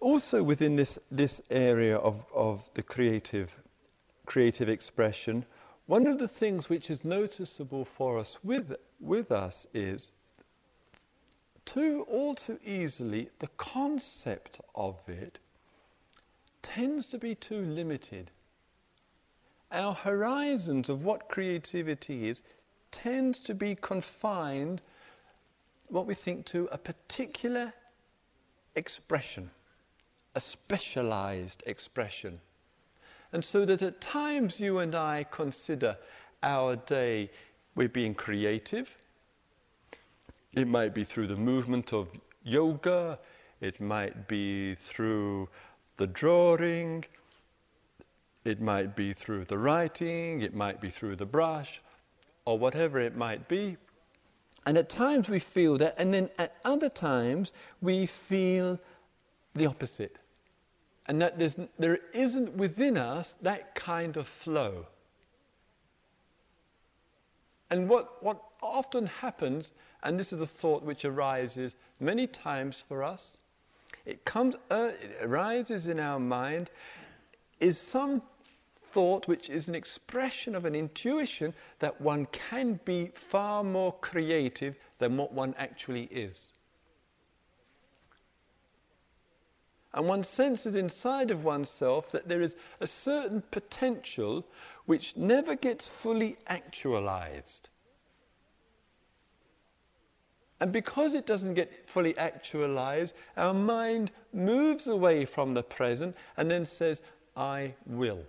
Also, 0.00 0.42
within 0.42 0.76
this, 0.76 0.98
this 1.10 1.40
area 1.50 1.96
of, 1.98 2.24
of 2.34 2.68
the 2.74 2.82
creative, 2.82 3.56
creative 4.26 4.68
expression, 4.68 5.44
one 5.86 6.06
of 6.06 6.18
the 6.18 6.28
things 6.28 6.68
which 6.68 6.90
is 6.90 7.04
noticeable 7.04 7.84
for 7.84 8.18
us 8.18 8.38
with, 8.42 8.76
with 9.00 9.30
us 9.30 9.66
is 9.72 10.10
too 11.64 12.06
all 12.08 12.34
too 12.34 12.58
easily 12.64 13.28
the 13.38 13.48
concept 13.56 14.60
of 14.74 14.96
it 15.08 15.38
tends 16.66 17.06
to 17.06 17.16
be 17.16 17.32
too 17.32 17.62
limited. 17.62 18.32
Our 19.70 19.94
horizons 19.94 20.88
of 20.88 21.04
what 21.04 21.28
creativity 21.28 22.28
is 22.28 22.42
tends 22.90 23.38
to 23.40 23.54
be 23.54 23.76
confined 23.76 24.82
what 25.88 26.06
we 26.06 26.14
think 26.14 26.44
to 26.46 26.68
a 26.72 26.78
particular 26.78 27.72
expression, 28.74 29.48
a 30.34 30.40
specialized 30.40 31.62
expression. 31.66 32.40
And 33.32 33.44
so 33.44 33.64
that 33.64 33.82
at 33.82 34.00
times 34.00 34.58
you 34.58 34.78
and 34.80 34.96
I 34.96 35.24
consider 35.30 35.96
our 36.42 36.74
day 36.74 37.30
we're 37.76 37.88
being 37.88 38.14
creative. 38.14 38.90
It 40.52 40.66
might 40.66 40.94
be 40.94 41.04
through 41.04 41.28
the 41.28 41.36
movement 41.36 41.92
of 41.92 42.08
yoga, 42.42 43.20
it 43.60 43.80
might 43.80 44.26
be 44.26 44.74
through 44.74 45.48
the 45.96 46.06
drawing, 46.06 47.04
it 48.44 48.60
might 48.60 48.94
be 48.94 49.12
through 49.12 49.44
the 49.44 49.58
writing, 49.58 50.42
it 50.42 50.54
might 50.54 50.80
be 50.80 50.90
through 50.90 51.16
the 51.16 51.26
brush, 51.26 51.80
or 52.44 52.58
whatever 52.58 53.00
it 53.00 53.16
might 53.16 53.48
be. 53.48 53.76
And 54.66 54.76
at 54.76 54.88
times 54.88 55.28
we 55.28 55.38
feel 55.38 55.78
that, 55.78 55.94
and 55.98 56.12
then 56.12 56.30
at 56.38 56.56
other 56.64 56.88
times 56.88 57.52
we 57.80 58.06
feel 58.06 58.78
the 59.54 59.66
opposite 59.66 60.18
and 61.08 61.22
that 61.22 61.38
there 61.78 62.00
isn't 62.12 62.52
within 62.54 62.96
us 62.96 63.36
that 63.42 63.74
kind 63.74 64.16
of 64.16 64.26
flow. 64.26 64.86
And 67.70 67.88
what, 67.88 68.22
what 68.22 68.42
often 68.62 69.06
happens, 69.06 69.72
and 70.02 70.18
this 70.18 70.32
is 70.32 70.40
a 70.40 70.46
thought 70.46 70.82
which 70.82 71.04
arises 71.04 71.76
many 72.00 72.26
times 72.26 72.84
for 72.86 73.02
us, 73.02 73.38
it 74.06 74.24
comes, 74.24 74.54
uh, 74.70 74.92
it 75.02 75.18
arises 75.20 75.88
in 75.88 76.00
our 76.00 76.20
mind, 76.20 76.70
is 77.60 77.78
some 77.78 78.22
thought 78.74 79.28
which 79.28 79.50
is 79.50 79.68
an 79.68 79.74
expression 79.74 80.54
of 80.54 80.64
an 80.64 80.74
intuition 80.74 81.52
that 81.80 82.00
one 82.00 82.26
can 82.26 82.80
be 82.84 83.08
far 83.08 83.62
more 83.62 83.92
creative 84.00 84.76
than 84.98 85.16
what 85.16 85.32
one 85.32 85.54
actually 85.58 86.04
is. 86.04 86.52
And 89.92 90.06
one 90.06 90.22
senses 90.22 90.76
inside 90.76 91.30
of 91.30 91.44
oneself 91.44 92.10
that 92.12 92.28
there 92.28 92.42
is 92.42 92.56
a 92.80 92.86
certain 92.86 93.42
potential 93.50 94.44
which 94.84 95.16
never 95.16 95.56
gets 95.56 95.88
fully 95.88 96.36
actualized. 96.46 97.70
And 100.60 100.72
because 100.72 101.14
it 101.14 101.26
doesn't 101.26 101.54
get 101.54 101.88
fully 101.88 102.16
actualized, 102.16 103.14
our 103.36 103.52
mind 103.52 104.10
moves 104.32 104.86
away 104.86 105.24
from 105.24 105.52
the 105.52 105.62
present 105.62 106.16
and 106.36 106.50
then 106.50 106.64
says, 106.64 107.02
I 107.36 107.74
will. 107.84 108.24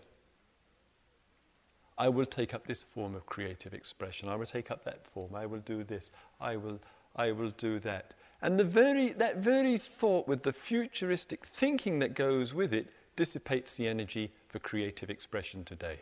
I 1.97 2.09
will 2.09 2.25
take 2.25 2.53
up 2.53 2.67
this 2.67 2.83
form 2.83 3.15
of 3.15 3.25
creative 3.25 3.73
expression. 3.73 4.29
I 4.29 4.35
will 4.35 4.45
take 4.45 4.69
up 4.71 4.83
that 4.83 5.07
form. 5.07 5.33
I 5.33 5.45
will 5.45 5.61
do 5.61 5.83
this. 5.83 6.11
I 6.39 6.57
will, 6.57 6.79
I 7.15 7.31
will 7.31 7.51
do 7.51 7.79
that. 7.79 8.13
And 8.41 8.59
the 8.59 8.65
very, 8.65 9.09
that 9.13 9.37
very 9.37 9.77
thought 9.77 10.27
with 10.27 10.43
the 10.43 10.53
futuristic 10.53 11.45
thinking 11.45 11.97
that 11.99 12.13
goes 12.13 12.53
with 12.53 12.73
it 12.73 12.87
dissipates 13.15 13.73
the 13.75 13.87
energy 13.87 14.31
for 14.49 14.59
creative 14.59 15.09
expression 15.09 15.63
today. 15.63 15.97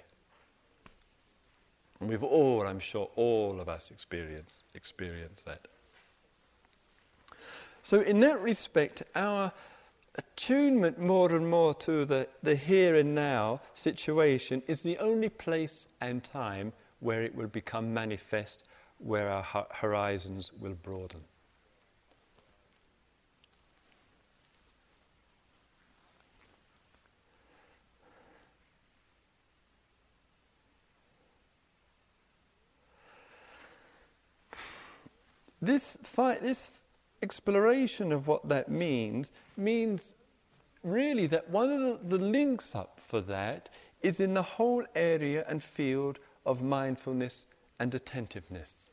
And 2.00 2.10
we've 2.10 2.24
all, 2.24 2.68
I'm 2.68 2.80
sure, 2.80 3.10
all 3.16 3.62
of 3.62 3.70
us 3.70 3.90
experience, 3.90 4.64
experience 4.74 5.44
that. 5.44 5.68
So, 7.86 8.02
in 8.02 8.20
that 8.22 8.42
respect, 8.42 9.04
our 9.14 9.52
attunement 10.16 11.00
more 11.00 11.32
and 11.36 11.48
more 11.48 11.76
to 11.76 12.04
the, 12.04 12.28
the 12.42 12.56
here 12.56 12.96
and 12.96 13.14
now 13.14 13.62
situation 13.76 14.64
is 14.66 14.82
the 14.82 14.98
only 14.98 15.30
place 15.30 15.88
and 16.02 16.24
time 16.24 16.74
where 17.00 17.22
it 17.22 17.36
will 17.36 17.46
become 17.46 17.94
manifest, 17.94 18.64
where 18.98 19.30
our 19.30 19.68
horizons 19.70 20.52
will 20.60 20.74
broaden. 20.82 21.22
This, 35.62 36.00
fight, 36.02 36.42
this 36.42 36.72
exploration 37.22 38.12
of 38.12 38.28
what 38.28 38.48
that 38.50 38.70
means 38.70 39.32
means 39.58 40.14
really 40.84 41.28
that 41.28 41.50
one 41.50 41.72
of 41.72 41.82
the, 41.82 42.18
the 42.18 42.24
links 42.24 42.76
up 42.76 43.00
for 43.00 43.22
that 43.22 43.70
is 44.02 44.20
in 44.20 44.34
the 44.34 44.44
whole 44.44 44.86
area 44.96 45.44
and 45.48 45.64
field 45.64 46.20
of 46.46 46.62
mindfulness 46.62 47.48
and 47.80 47.94
attentiveness. 47.96 48.90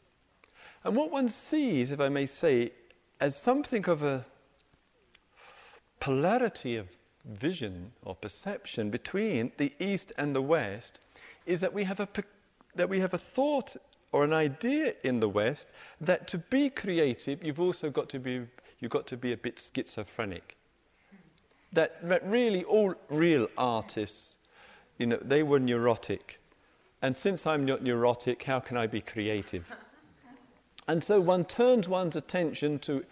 And 0.85 0.97
what 0.97 1.11
one 1.11 1.29
sees, 1.29 1.91
if 1.91 2.01
I 2.01 2.09
may 2.09 2.27
say, 2.27 2.73
as 3.21 3.37
something 3.37 3.85
of 3.85 4.03
a 4.03 4.25
polarity 6.01 6.77
of 6.77 6.97
vision 7.25 7.93
or 8.05 8.17
perception 8.17 8.91
between 8.91 9.53
the 9.59 9.73
East 9.79 10.13
and 10.19 10.35
the 10.35 10.43
West 10.43 10.99
is 11.47 11.61
that 11.61 11.73
we 11.73 11.85
have 11.85 12.01
a, 12.01 12.09
that 12.75 12.89
we 12.89 12.99
have 12.99 13.15
a 13.15 13.19
thought 13.19 13.77
or 14.13 14.25
an 14.25 14.33
idea 14.33 14.95
in 15.05 15.21
the 15.21 15.29
West 15.29 15.69
that 16.01 16.29
to 16.29 16.39
be 16.39 16.71
creative, 16.71 17.43
you've 17.43 17.61
also 17.61 17.91
got 17.91 18.09
to 18.11 18.19
be, 18.19 18.43
you've 18.79 18.91
got 18.91 19.07
to 19.09 19.17
be 19.17 19.33
a 19.33 19.37
bit 19.37 19.59
schizophrenic. 19.59 20.57
That, 21.73 22.07
that 22.07 22.25
really 22.29 22.65
all 22.65 22.95
real 23.09 23.49
artists, 23.57 24.37
you 24.99 25.07
know, 25.07 25.19
they 25.23 25.43
were 25.43 25.59
neurotic. 25.59 26.39
And 27.01 27.17
since 27.17 27.47
I'm 27.47 27.65
not 27.65 27.83
neurotic, 27.83 28.43
how 28.43 28.61
can 28.61 28.77
I 28.77 28.87
be 28.87 29.01
creative? 29.01 29.73
and 30.89 31.03
so 31.03 31.19
one 31.19 31.47
turns 31.47 31.89
one's 31.89 32.15
attention 32.15 32.79
to 32.81 33.03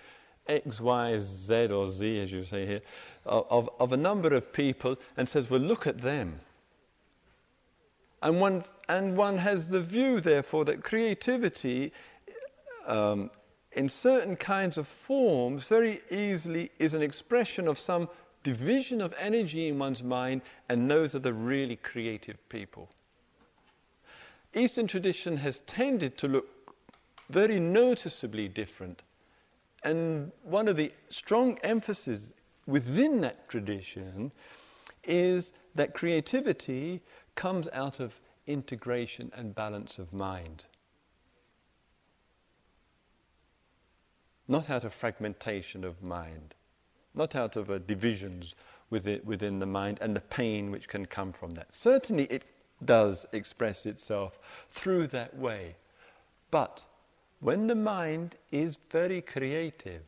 X, 0.46 0.80
Y, 0.80 1.16
Z, 1.18 1.66
or 1.68 1.88
Z, 1.88 2.20
as 2.20 2.30
you 2.30 2.44
say 2.44 2.66
here, 2.66 2.80
of, 3.24 3.70
of 3.80 3.92
a 3.92 3.96
number 3.96 4.34
of 4.34 4.52
people 4.52 4.98
and 5.16 5.26
says, 5.26 5.48
well, 5.48 5.60
look 5.60 5.86
at 5.86 5.98
them. 5.98 6.40
And 8.22 8.40
one, 8.40 8.64
and 8.90 9.16
one 9.16 9.38
has 9.38 9.68
the 9.68 9.80
view, 9.80 10.20
therefore, 10.20 10.64
that 10.64 10.82
creativity 10.82 11.92
um, 12.88 13.30
in 13.70 13.88
certain 13.88 14.34
kinds 14.34 14.78
of 14.78 14.88
forms 14.88 15.68
very 15.68 16.00
easily 16.10 16.72
is 16.80 16.92
an 16.94 17.00
expression 17.00 17.68
of 17.68 17.78
some 17.78 18.08
division 18.42 19.00
of 19.00 19.14
energy 19.16 19.68
in 19.68 19.78
one's 19.78 20.02
mind, 20.02 20.42
and 20.68 20.90
those 20.90 21.14
are 21.14 21.20
the 21.20 21.32
really 21.32 21.76
creative 21.76 22.36
people. 22.48 22.88
Eastern 24.54 24.88
tradition 24.88 25.36
has 25.36 25.60
tended 25.60 26.18
to 26.18 26.26
look 26.26 26.48
very 27.28 27.60
noticeably 27.60 28.48
different. 28.48 29.04
And 29.84 30.32
one 30.42 30.66
of 30.66 30.76
the 30.76 30.92
strong 31.10 31.58
emphases 31.62 32.34
within 32.66 33.20
that 33.20 33.48
tradition 33.48 34.32
is 35.04 35.52
that 35.76 35.94
creativity 35.94 37.00
comes 37.36 37.68
out 37.72 38.00
of 38.00 38.20
integration 38.46 39.30
and 39.34 39.54
balance 39.54 39.98
of 39.98 40.12
mind. 40.12 40.64
Not 44.48 44.68
out 44.70 44.84
of 44.84 44.92
fragmentation 44.92 45.84
of 45.84 46.02
mind, 46.02 46.54
not 47.14 47.36
out 47.36 47.56
of 47.56 47.86
divisions 47.86 48.54
within, 48.90 49.20
within 49.24 49.58
the 49.58 49.66
mind 49.66 49.98
and 50.00 50.14
the 50.14 50.20
pain 50.20 50.70
which 50.70 50.88
can 50.88 51.06
come 51.06 51.32
from 51.32 51.54
that. 51.54 51.72
Certainly, 51.72 52.24
it 52.24 52.44
does 52.84 53.26
express 53.32 53.86
itself 53.86 54.38
through 54.70 55.06
that 55.08 55.36
way. 55.36 55.76
But 56.50 56.84
when 57.40 57.66
the 57.66 57.74
mind 57.74 58.36
is 58.50 58.78
very 58.90 59.20
creative, 59.22 60.02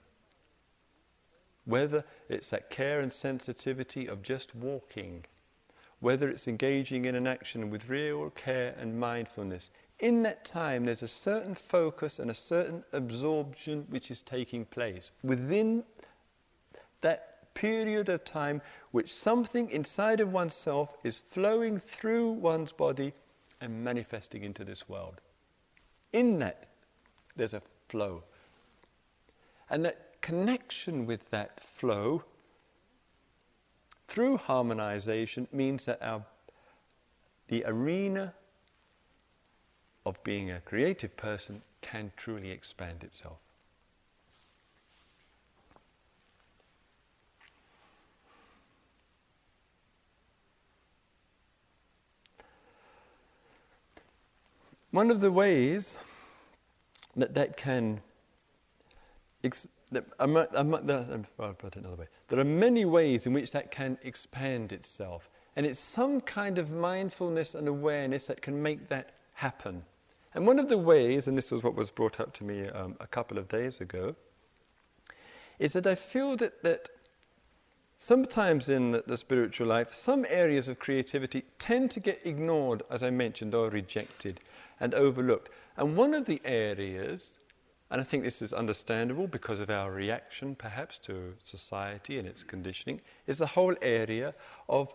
whether 1.64 2.05
it's 2.29 2.51
that 2.51 2.71
care 2.71 3.01
and 3.01 3.12
sensitivity 3.12 4.07
of 4.07 4.23
just 4.23 4.55
walking, 4.57 5.25
whether 6.02 6.28
it's 6.28 6.48
engaging 6.48 7.04
in 7.04 7.14
an 7.14 7.28
action 7.28 7.70
with 7.70 7.88
real 7.88 8.28
care 8.30 8.74
and 8.76 8.98
mindfulness, 8.98 9.70
in 10.00 10.20
that 10.24 10.44
time 10.44 10.84
there's 10.84 11.04
a 11.04 11.08
certain 11.08 11.54
focus 11.54 12.18
and 12.18 12.28
a 12.28 12.34
certain 12.34 12.82
absorption 12.92 13.86
which 13.88 14.10
is 14.10 14.20
taking 14.20 14.64
place. 14.64 15.12
Within 15.22 15.84
that 17.02 17.54
period 17.54 18.08
of 18.08 18.24
time, 18.24 18.60
which 18.90 19.14
something 19.14 19.70
inside 19.70 20.18
of 20.18 20.32
oneself 20.32 20.96
is 21.04 21.18
flowing 21.30 21.78
through 21.78 22.32
one's 22.32 22.72
body 22.72 23.12
and 23.60 23.84
manifesting 23.84 24.42
into 24.42 24.64
this 24.64 24.88
world. 24.88 25.20
In 26.12 26.40
that, 26.40 26.66
there's 27.36 27.54
a 27.54 27.62
flow. 27.88 28.24
And 29.70 29.84
that 29.84 30.20
connection 30.20 31.06
with 31.06 31.30
that 31.30 31.60
flow 31.60 32.24
through 34.12 34.37
harmonization 34.37 35.48
means 35.53 35.87
that 35.87 35.98
our, 36.03 36.22
the 37.48 37.64
arena 37.64 38.35
of 40.05 40.22
being 40.22 40.51
a 40.51 40.61
creative 40.61 41.16
person 41.16 41.62
can 41.81 42.12
truly 42.18 42.51
expand 42.51 43.03
itself. 43.05 43.38
One 54.90 55.11
of 55.11 55.20
the 55.20 55.33
ways 55.33 55.96
that 57.16 57.33
that 57.33 57.57
can 57.57 58.03
ex- 59.42 59.68
There 59.92 60.05
are 62.38 62.44
many 62.44 62.85
ways 62.85 63.26
in 63.26 63.33
which 63.33 63.50
that 63.52 63.70
can 63.70 63.98
expand 64.02 64.72
itself. 64.72 65.28
And 65.57 65.66
it's 65.66 65.78
some 65.78 66.20
kind 66.20 66.59
of 66.59 66.72
mindfulness 66.72 67.55
and 67.55 67.68
awareness 67.68 68.26
that 68.26 68.40
can 68.40 68.62
make 68.62 68.88
that 68.88 69.11
happen. 69.35 69.85
And 70.35 70.46
one 70.46 70.59
of 70.59 70.68
the 70.68 70.78
ways, 70.78 71.26
and 71.26 71.37
this 71.37 71.50
was 71.50 71.62
what 71.62 71.74
was 71.74 71.90
brought 71.90 72.20
up 72.20 72.33
to 72.35 72.44
me 72.44 72.68
um, 72.68 72.96
a 73.00 73.07
couple 73.07 73.38
of 73.38 73.48
days 73.48 73.81
ago, 73.81 74.14
is 75.59 75.74
that 75.74 75.87
I 75.87 75.94
feel 75.94 76.37
that, 76.38 76.62
that 76.62 76.88
sometimes 77.98 78.70
in 78.70 78.92
the, 78.92 79.05
the 79.07 79.16
spiritual 79.16 79.66
life, 79.66 79.92
some 79.92 80.24
areas 80.28 80.68
of 80.68 80.78
creativity 80.78 81.44
tend 81.59 81.90
to 81.90 82.00
get 82.00 82.20
ignored, 82.24 82.83
as 82.90 83.02
I 83.02 83.11
mentioned, 83.11 83.55
or 83.55 83.68
rejected 83.68 84.40
and 84.81 84.94
overlooked. 84.94 85.50
And 85.76 85.96
one 85.96 86.14
of 86.14 86.26
the 86.26 86.40
areas 86.44 87.37
and 87.92 88.00
I 88.00 88.05
think 88.05 88.24
this 88.24 88.40
is 88.40 88.55
understandable 88.55 89.26
because 89.26 89.61
of 89.61 89.68
our 89.68 89.92
reaction, 89.92 90.55
perhaps, 90.55 90.96
to 91.00 91.35
society 91.44 92.18
and 92.18 92.26
its 92.26 92.42
conditioning, 92.42 93.02
is 93.26 93.37
the 93.37 93.46
whole 93.46 93.76
area 93.83 94.35
of 94.70 94.94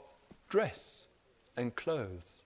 dress 0.50 1.06
and 1.58 1.76
clothes. 1.76 2.42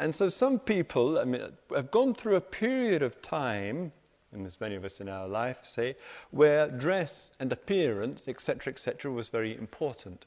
And 0.00 0.12
so 0.12 0.28
some 0.28 0.58
people 0.58 1.20
I 1.20 1.24
mean, 1.24 1.40
have 1.72 1.92
gone 1.92 2.14
through 2.14 2.34
a 2.34 2.40
period 2.40 3.00
of 3.00 3.22
time, 3.22 3.92
and 4.32 4.44
as 4.44 4.60
many 4.60 4.74
of 4.74 4.84
us 4.84 5.00
in 5.00 5.08
our 5.08 5.28
life 5.28 5.58
say, 5.62 5.94
where 6.32 6.66
dress 6.66 7.30
and 7.38 7.52
appearance, 7.52 8.26
etc., 8.26 8.72
etc., 8.72 9.12
was 9.12 9.28
very 9.28 9.56
important. 9.56 10.26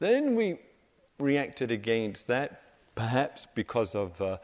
Then 0.00 0.34
we 0.34 0.58
reacted 1.20 1.70
against 1.70 2.26
that, 2.26 2.62
perhaps 2.96 3.46
because 3.54 3.94
of. 3.94 4.20
Uh, 4.20 4.38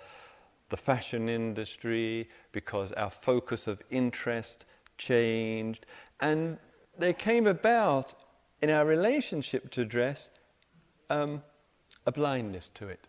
the 0.70 0.76
fashion 0.76 1.28
industry, 1.28 2.28
because 2.52 2.92
our 2.92 3.10
focus 3.10 3.66
of 3.66 3.82
interest 3.90 4.64
changed. 4.98 5.86
And 6.20 6.58
there 6.98 7.12
came 7.12 7.46
about 7.46 8.14
in 8.62 8.70
our 8.70 8.86
relationship 8.86 9.70
to 9.70 9.84
dress 9.84 10.30
um, 11.10 11.42
a 12.06 12.12
blindness 12.12 12.68
to 12.74 12.88
it. 12.88 13.08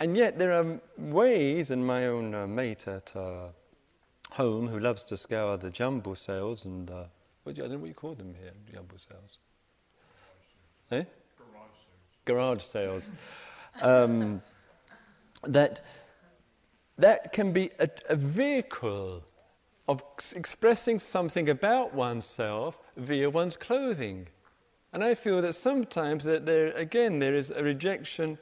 And 0.00 0.16
yet, 0.16 0.38
there 0.38 0.52
are 0.52 0.80
ways, 0.96 1.72
and 1.72 1.84
my 1.84 2.06
own 2.06 2.34
uh, 2.34 2.46
mate 2.46 2.86
at 2.86 3.10
uh, 3.16 3.48
home 4.30 4.68
who 4.68 4.78
loves 4.78 5.02
to 5.04 5.16
scour 5.16 5.56
the 5.56 5.70
jumble 5.70 6.14
sales, 6.14 6.66
and 6.66 6.88
uh, 6.90 7.04
what 7.42 7.56
do 7.56 7.60
you, 7.60 7.64
I 7.64 7.68
don't 7.68 7.78
know 7.78 7.80
what 7.80 7.88
you 7.88 7.94
call 7.94 8.14
them 8.14 8.34
here, 8.40 8.52
jumble 8.72 8.98
sales. 8.98 9.38
Eh? 10.92 11.04
Garage 12.24 12.62
sales. 12.62 12.62
Garage 12.62 12.62
sales. 12.62 13.10
Um, 13.80 14.42
that 15.44 15.80
that 16.98 17.32
can 17.32 17.52
be 17.52 17.70
a, 17.78 17.88
a 18.08 18.16
vehicle 18.16 19.22
of 19.88 20.02
expressing 20.36 20.98
something 20.98 21.48
about 21.48 21.94
oneself 21.94 22.78
via 22.96 23.30
one's 23.30 23.56
clothing. 23.56 24.26
And 24.92 25.02
I 25.02 25.14
feel 25.14 25.40
that 25.42 25.54
sometimes 25.54 26.24
that 26.24 26.44
there 26.44 26.72
again 26.72 27.18
there 27.18 27.34
is 27.34 27.50
a 27.50 27.62
rejection 27.62 28.38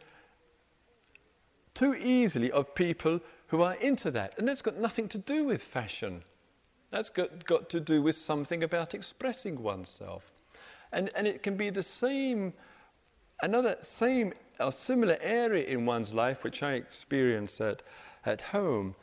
too 1.74 1.94
easily 1.94 2.50
of 2.52 2.74
people 2.74 3.20
who 3.48 3.62
are 3.62 3.74
into 3.74 4.10
that. 4.10 4.34
And 4.38 4.48
that's 4.48 4.62
got 4.62 4.78
nothing 4.78 5.08
to 5.08 5.18
do 5.18 5.44
with 5.44 5.62
fashion. 5.62 6.22
That's 6.90 7.10
got, 7.10 7.44
got 7.44 7.68
to 7.70 7.80
do 7.80 8.02
with 8.02 8.16
something 8.16 8.62
about 8.62 8.94
expressing 8.94 9.62
oneself. 9.62 10.32
And, 10.92 11.10
and 11.14 11.26
it 11.26 11.42
can 11.42 11.56
be 11.56 11.70
the 11.70 11.82
same, 11.82 12.54
another 13.42 13.76
same 13.82 14.32
or 14.58 14.72
similar 14.72 15.18
area 15.20 15.66
in 15.66 15.84
one's 15.84 16.14
life, 16.14 16.42
which 16.42 16.62
I 16.62 16.72
experience 16.72 17.60
at, 17.60 17.82
at 18.26 18.40
home, 18.40 18.94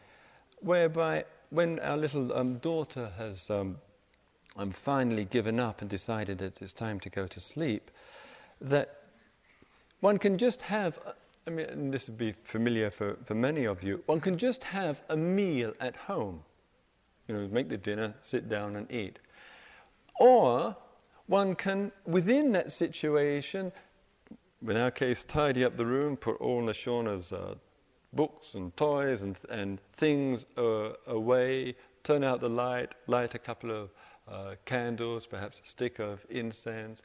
whereby 0.59 1.25
when 1.49 1.79
our 1.79 1.97
little 1.97 2.33
um, 2.33 2.57
daughter 2.57 3.11
has 3.17 3.49
um, 3.49 3.77
um, 4.55 4.71
finally 4.71 5.25
given 5.25 5.59
up 5.59 5.81
and 5.81 5.89
decided 5.89 6.37
that 6.39 6.61
it's 6.61 6.73
time 6.73 6.99
to 6.99 7.09
go 7.09 7.27
to 7.27 7.39
sleep, 7.39 7.91
that 8.61 9.03
one 9.99 10.17
can 10.17 10.37
just 10.37 10.61
have, 10.61 10.99
I 11.47 11.49
mean, 11.49 11.91
this 11.91 12.07
would 12.07 12.17
be 12.17 12.33
familiar 12.43 12.89
for, 12.89 13.17
for 13.25 13.35
many 13.35 13.65
of 13.65 13.83
you, 13.83 14.01
one 14.05 14.19
can 14.19 14.37
just 14.37 14.63
have 14.63 15.01
a 15.09 15.17
meal 15.17 15.73
at 15.79 15.95
home. 15.95 16.41
You 17.27 17.35
know, 17.35 17.47
make 17.47 17.69
the 17.69 17.77
dinner, 17.77 18.13
sit 18.21 18.49
down 18.49 18.75
and 18.75 18.91
eat. 18.91 19.19
Or 20.19 20.75
one 21.27 21.55
can, 21.55 21.91
within 22.05 22.51
that 22.51 22.71
situation, 22.71 23.71
in 24.67 24.77
our 24.77 24.91
case, 24.91 25.23
tidy 25.23 25.63
up 25.63 25.77
the 25.77 25.85
room, 25.85 26.17
put 26.17 26.35
all 26.41 26.61
Nashona's 26.61 27.31
uh, 27.31 27.55
books 28.15 28.53
and 28.53 28.75
toys 28.77 29.23
and, 29.23 29.37
and 29.49 29.79
things 29.93 30.45
uh, 30.57 30.91
away, 31.07 31.75
turn 32.03 32.23
out 32.23 32.39
the 32.41 32.49
light, 32.49 32.95
light 33.07 33.35
a 33.35 33.39
couple 33.39 33.71
of 33.71 33.89
uh, 34.27 34.55
candles, 34.65 35.25
perhaps 35.25 35.61
a 35.63 35.67
stick 35.67 35.99
of 35.99 36.25
incense, 36.29 37.01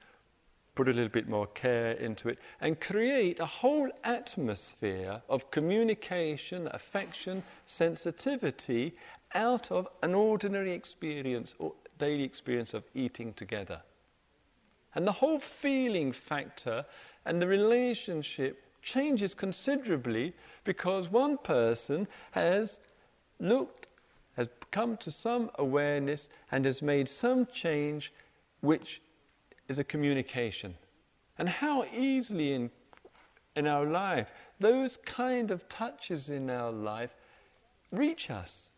put 0.74 0.88
a 0.88 0.92
little 0.92 1.08
bit 1.08 1.28
more 1.28 1.46
care 1.48 1.92
into 1.92 2.28
it, 2.28 2.38
and 2.60 2.80
create 2.80 3.40
a 3.40 3.46
whole 3.46 3.90
atmosphere 4.04 5.20
of 5.28 5.50
communication, 5.50 6.68
affection, 6.72 7.42
sensitivity 7.66 8.94
out 9.34 9.72
of 9.72 9.88
an 10.02 10.14
ordinary 10.14 10.72
experience 10.72 11.54
or 11.58 11.72
daily 11.98 12.22
experience 12.22 12.74
of 12.74 12.84
eating 12.94 13.32
together. 13.34 13.80
And 14.94 15.06
the 15.06 15.12
whole 15.12 15.40
feeling 15.40 16.12
factor 16.12 16.84
and 17.24 17.42
the 17.42 17.46
relationship 17.46 18.62
changes 18.82 19.34
considerably 19.34 20.32
because 20.68 21.08
one 21.08 21.38
person 21.38 22.06
has 22.32 22.78
looked, 23.40 23.88
has 24.36 24.50
come 24.70 24.98
to 24.98 25.10
some 25.10 25.50
awareness 25.54 26.28
and 26.52 26.62
has 26.66 26.82
made 26.82 27.08
some 27.08 27.46
change 27.46 28.12
which 28.60 29.00
is 29.68 29.78
a 29.78 29.84
communication. 29.84 30.74
And 31.38 31.48
how 31.48 31.86
easily 31.96 32.52
in, 32.52 32.70
in 33.56 33.66
our 33.66 33.86
life 33.86 34.30
those 34.60 34.98
kind 34.98 35.50
of 35.50 35.66
touches 35.70 36.28
in 36.28 36.50
our 36.50 36.70
life 36.70 37.14
reach 37.90 38.30
us. 38.30 38.70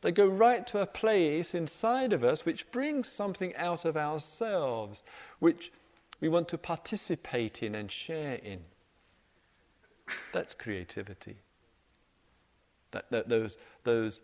They 0.00 0.12
go 0.12 0.26
right 0.26 0.66
to 0.68 0.80
a 0.80 0.86
place 0.86 1.54
inside 1.54 2.14
of 2.14 2.24
us 2.24 2.46
which 2.46 2.70
brings 2.70 3.12
something 3.12 3.54
out 3.56 3.84
of 3.84 3.98
ourselves, 3.98 5.02
which 5.38 5.70
we 6.22 6.30
want 6.30 6.48
to 6.48 6.56
participate 6.56 7.62
in 7.62 7.74
and 7.74 7.92
share 7.92 8.36
in. 8.36 8.60
That's 10.32 10.54
creativity. 10.54 11.36
That, 12.92 13.10
that 13.10 13.28
those, 13.28 13.58
those 13.84 14.20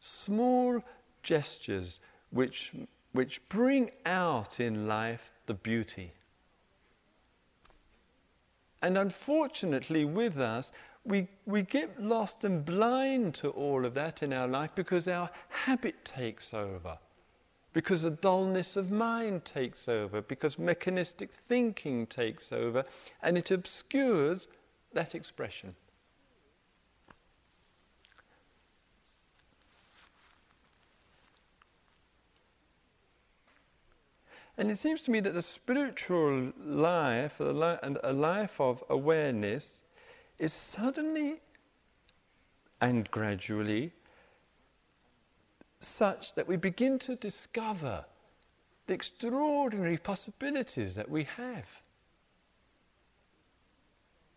small 0.00 0.82
gestures 1.22 2.00
which, 2.30 2.72
which 3.12 3.46
bring 3.48 3.90
out 4.04 4.60
in 4.60 4.86
life 4.86 5.30
the 5.46 5.54
beauty. 5.54 6.12
And 8.82 8.98
unfortunately, 8.98 10.04
with 10.04 10.38
us, 10.38 10.72
we, 11.04 11.28
we 11.46 11.62
get 11.62 12.00
lost 12.02 12.44
and 12.44 12.64
blind 12.64 13.34
to 13.36 13.50
all 13.50 13.84
of 13.84 13.94
that 13.94 14.22
in 14.22 14.32
our 14.32 14.48
life 14.48 14.70
because 14.74 15.08
our 15.08 15.30
habit 15.48 16.04
takes 16.04 16.52
over, 16.52 16.98
because 17.72 18.02
the 18.02 18.10
dullness 18.10 18.76
of 18.76 18.90
mind 18.90 19.44
takes 19.44 19.88
over, 19.88 20.20
because 20.22 20.58
mechanistic 20.58 21.30
thinking 21.48 22.06
takes 22.06 22.52
over, 22.52 22.84
and 23.22 23.38
it 23.38 23.50
obscures 23.50 24.48
that 24.94 25.14
expression. 25.14 25.74
And 34.58 34.70
it 34.70 34.76
seems 34.76 35.02
to 35.02 35.10
me 35.10 35.20
that 35.20 35.32
the 35.32 35.42
spiritual 35.42 36.52
life, 36.58 37.40
and 37.40 37.98
a 38.04 38.12
life 38.12 38.60
of 38.60 38.84
awareness, 38.90 39.80
is 40.38 40.52
suddenly 40.52 41.40
and 42.80 43.10
gradually 43.10 43.92
such 45.80 46.34
that 46.34 46.46
we 46.46 46.56
begin 46.56 46.98
to 46.98 47.16
discover 47.16 48.04
the 48.86 48.94
extraordinary 48.94 49.96
possibilities 49.96 50.94
that 50.94 51.08
we 51.08 51.24
have. 51.24 51.66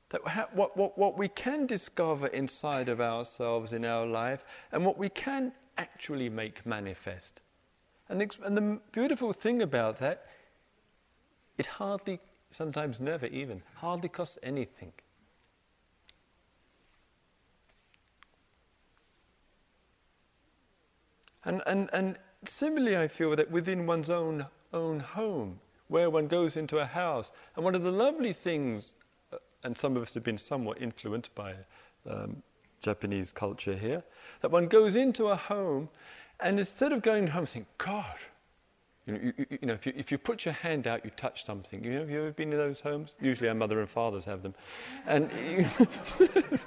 That 0.10 0.22
ha- 0.28 0.50
what, 0.54 0.78
what, 0.78 0.98
what 0.98 1.18
we 1.18 1.28
can 1.30 1.66
discover 1.66 2.28
inside 2.28 2.90
of 2.90 3.02
ourselves 3.02 3.74
in 3.74 3.86
our 3.86 4.06
life 4.06 4.46
and 4.72 4.86
what 4.86 4.98
we 4.98 5.10
can 5.10 5.52
actually 5.78 6.30
make 6.30 6.66
manifest. 6.66 7.42
And 8.10 8.22
the, 8.22 8.30
and 8.44 8.56
the 8.56 8.80
beautiful 8.92 9.34
thing 9.34 9.62
about 9.62 10.00
that, 10.00 10.28
it 11.58 11.66
hardly, 11.66 12.20
sometimes 12.52 13.02
never 13.02 13.26
even, 13.28 13.64
hardly 13.76 14.10
costs 14.10 14.38
anything. 14.44 14.94
And, 21.46 21.62
and, 21.66 21.90
and 21.94 22.18
similarly, 22.44 22.98
I 22.98 23.08
feel 23.08 23.36
that 23.36 23.50
within 23.52 23.86
one's 23.86 24.10
own, 24.10 24.48
own 24.74 25.00
home, 25.00 25.60
where 25.88 26.10
one 26.10 26.28
goes 26.28 26.58
into 26.58 26.80
a 26.80 26.86
house, 26.86 27.32
and 27.56 27.64
one 27.64 27.76
of 27.76 27.84
the 27.84 27.92
lovely 27.92 28.34
things, 28.34 28.96
and 29.66 29.76
some 29.76 29.98
of 29.98 30.04
us 30.04 30.14
have 30.14 30.24
been 30.24 30.38
somewhat 30.38 30.82
influenced 30.82 31.34
by 31.34 31.56
um, 32.10 32.42
Japanese 32.82 33.32
culture 33.32 33.76
here, 33.76 34.04
that 34.42 34.52
one 34.52 34.68
goes 34.68 34.96
into 34.96 35.30
a 35.30 35.36
home, 35.36 35.90
and 36.40 36.60
instead 36.60 36.94
of 36.94 37.02
going 37.02 37.26
home 37.26 37.48
saying, 37.48 37.66
God, 37.80 38.16
you 39.08 39.14
know, 39.14 39.20
you, 39.24 39.34
you, 39.50 39.60
know 39.64 39.74
if, 39.74 39.88
you, 39.88 39.94
if 39.96 40.12
you 40.12 40.18
put 40.18 40.46
your 40.46 40.54
hand 40.54 40.88
out, 40.88 41.04
you 41.04 41.12
touch 41.12 41.46
something. 41.46 41.84
You 41.84 41.94
know, 41.94 42.00
have 42.00 42.10
you 42.10 42.20
ever 42.20 42.32
been 42.32 42.52
to 42.52 42.58
those 42.58 42.80
homes? 42.80 43.16
Usually 43.20 43.50
our 43.50 43.56
mother 43.56 43.80
and 43.80 43.90
fathers 43.90 44.26
have 44.26 44.44
them. 44.44 44.54
And 45.08 45.30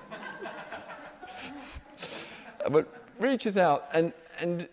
but 2.71 2.93
reaches 3.19 3.57
out 3.57 3.87
and, 3.93 4.13
and, 4.41 4.69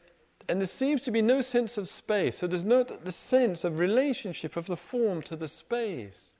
and 0.49 0.59
there 0.59 0.67
seems 0.67 1.01
to 1.01 1.11
be 1.11 1.21
no 1.21 1.41
sense 1.41 1.77
of 1.77 1.87
space. 1.87 2.37
So 2.37 2.45
there's 2.47 2.65
not 2.65 3.03
the 3.03 3.11
sense 3.11 3.63
of 3.63 3.79
relationship 3.79 4.57
of 4.57 4.67
the 4.67 4.77
form 4.77 5.21
to 5.23 5.35
the 5.35 5.47
space. 5.47 6.34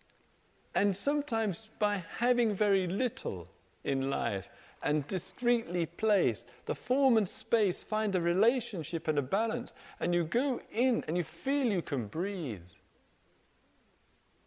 And 0.76 0.96
sometimes 0.96 1.70
by 1.80 2.04
having 2.18 2.54
very 2.54 2.86
little 2.86 3.48
in 3.86 4.10
life 4.10 4.50
and 4.84 5.08
discreetly 5.08 5.86
placed, 5.86 6.50
the 6.66 6.76
form 6.76 7.16
and 7.18 7.28
space 7.28 7.82
find 7.82 8.14
a 8.14 8.22
relationship 8.22 9.08
and 9.08 9.18
a 9.18 9.22
balance. 9.22 9.72
And 10.02 10.14
you 10.14 10.26
go 10.26 10.62
in 10.72 11.04
and 11.08 11.16
you 11.16 11.24
feel 11.24 11.66
you 11.66 11.82
can 11.82 12.08
breathe. 12.08 12.62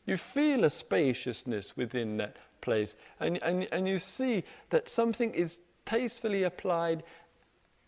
You 0.05 0.19
feel 0.19 0.65
a 0.65 0.71
spaciousness 0.71 1.77
within 1.77 2.19
that 2.19 2.37
place. 2.61 2.97
And, 3.21 3.43
and, 3.43 3.67
and 3.73 3.89
you 3.89 3.97
see 3.97 4.45
that 4.69 4.89
something 4.89 5.33
is 5.33 5.61
tastefully 5.87 6.45
applied 6.45 7.05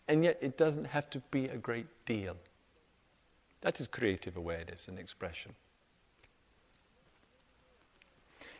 and 0.07 0.23
yet 0.23 0.39
it 0.41 0.57
doesn't 0.57 0.85
have 0.85 1.09
to 1.11 1.19
be 1.31 1.45
a 1.45 1.57
great 1.57 1.87
deal. 2.05 2.35
That 3.61 3.79
is 3.79 3.87
creative 3.87 4.35
awareness 4.35 4.87
and 4.87 4.97
expression. 4.97 5.53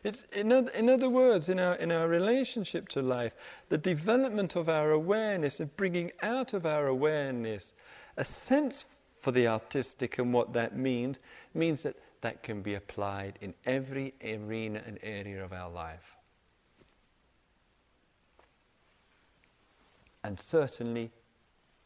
It's, 0.03 0.25
in, 0.31 0.51
other, 0.51 0.71
in 0.71 0.89
other 0.89 1.09
words, 1.09 1.49
in 1.49 1.59
our, 1.59 1.75
in 1.75 1.91
our 1.91 2.07
relationship 2.07 2.89
to 2.89 3.01
life, 3.01 3.33
the 3.69 3.77
development 3.77 4.55
of 4.55 4.67
our 4.67 4.91
awareness 4.91 5.59
and 5.59 5.75
bringing 5.77 6.11
out 6.23 6.53
of 6.53 6.65
our 6.65 6.87
awareness 6.87 7.73
a 8.17 8.25
sense 8.25 8.87
for 9.19 9.31
the 9.31 9.47
artistic 9.47 10.17
and 10.17 10.33
what 10.33 10.53
that 10.53 10.75
means, 10.75 11.19
means 11.53 11.83
that 11.83 11.95
that 12.21 12.41
can 12.41 12.61
be 12.61 12.75
applied 12.75 13.37
in 13.41 13.53
every 13.65 14.13
arena 14.23 14.81
and 14.85 14.97
area 15.03 15.43
of 15.43 15.53
our 15.53 15.69
life. 15.69 16.15
And 20.23 20.39
certainly 20.39 21.11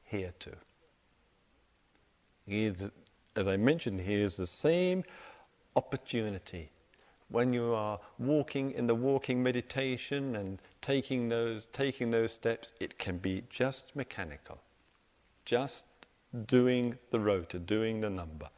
here 0.04 0.34
too. 0.40 0.56
He 2.46 2.66
is, 2.66 2.90
as 3.36 3.48
I 3.48 3.58
mentioned, 3.58 4.00
here 4.00 4.22
is 4.22 4.38
the 4.38 4.48
same 4.48 5.04
opportunity 5.76 6.70
when 7.30 7.52
you 7.54 7.74
are 7.74 8.00
walking 8.20 8.72
in 8.72 8.88
the 8.88 8.96
walking 8.96 9.42
meditation 9.42 10.36
and 10.36 10.62
taking 10.82 11.28
those, 11.28 11.68
taking 11.68 12.12
those 12.12 12.32
steps, 12.32 12.74
it 12.80 12.98
can 13.00 13.18
be 13.18 13.44
just 13.50 13.96
mechanical, 13.96 14.60
just 15.44 15.86
doing 16.46 16.98
the 17.12 17.20
rota, 17.20 17.58
doing 17.58 18.02
the 18.02 18.10
number. 18.10 18.50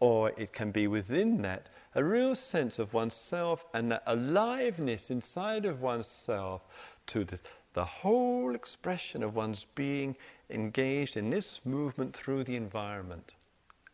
Or 0.00 0.30
it 0.36 0.52
can 0.52 0.70
be 0.70 0.86
within 0.86 1.42
that 1.42 1.68
a 1.94 2.04
real 2.04 2.34
sense 2.34 2.78
of 2.78 2.94
oneself 2.94 3.66
and 3.74 3.90
that 3.90 4.02
aliveness 4.06 5.10
inside 5.10 5.64
of 5.64 5.82
oneself 5.82 6.62
to 7.06 7.24
the, 7.24 7.38
the 7.74 7.84
whole 7.84 8.54
expression 8.54 9.22
of 9.22 9.34
one's 9.34 9.66
being 9.74 10.16
engaged 10.50 11.16
in 11.16 11.30
this 11.30 11.60
movement 11.64 12.14
through 12.14 12.44
the 12.44 12.56
environment. 12.56 13.34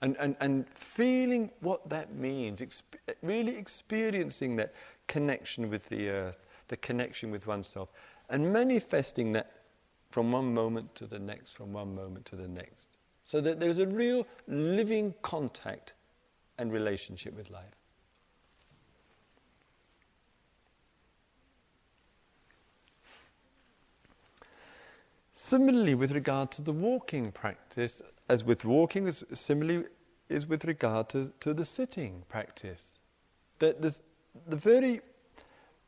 And, 0.05 0.19
and, 0.21 0.37
and 0.41 0.69
feeling 0.69 1.51
what 1.61 1.89
that 1.89 2.15
means, 2.15 2.61
exp- 2.61 2.83
really 3.23 3.57
experiencing 3.57 4.55
that 4.57 4.75
connection 5.07 5.71
with 5.71 5.89
the 5.89 6.11
earth, 6.11 6.45
the 6.69 6.77
connection 6.77 7.31
with 7.31 7.47
oneself, 7.47 7.89
and 8.29 8.53
manifesting 8.53 9.33
that 9.33 9.63
from 10.11 10.31
one 10.31 10.53
moment 10.53 10.95
to 10.97 11.07
the 11.07 11.19
next, 11.19 11.53
from 11.53 11.73
one 11.73 11.95
moment 11.95 12.27
to 12.27 12.37
the 12.37 12.47
next. 12.47 12.99
So 13.23 13.41
that 13.41 13.59
there's 13.59 13.79
a 13.79 13.87
real 13.87 14.27
living 14.47 15.15
contact 15.23 15.95
and 16.59 16.71
relationship 16.71 17.35
with 17.35 17.49
life. 17.49 17.75
Similarly, 25.45 25.95
with 25.95 26.13
regard 26.13 26.51
to 26.53 26.63
the 26.63 26.73
walking 26.73 27.31
practice, 27.31 28.01
as 28.31 28.45
with 28.45 28.65
walking, 28.65 29.13
similarly 29.13 29.85
is 30.31 30.47
with 30.47 30.65
regard 30.65 31.11
to, 31.11 31.31
to 31.41 31.53
the 31.53 31.67
sitting 31.67 32.23
practice. 32.31 32.99
That 33.59 33.83
the 33.83 34.57
very 34.57 35.03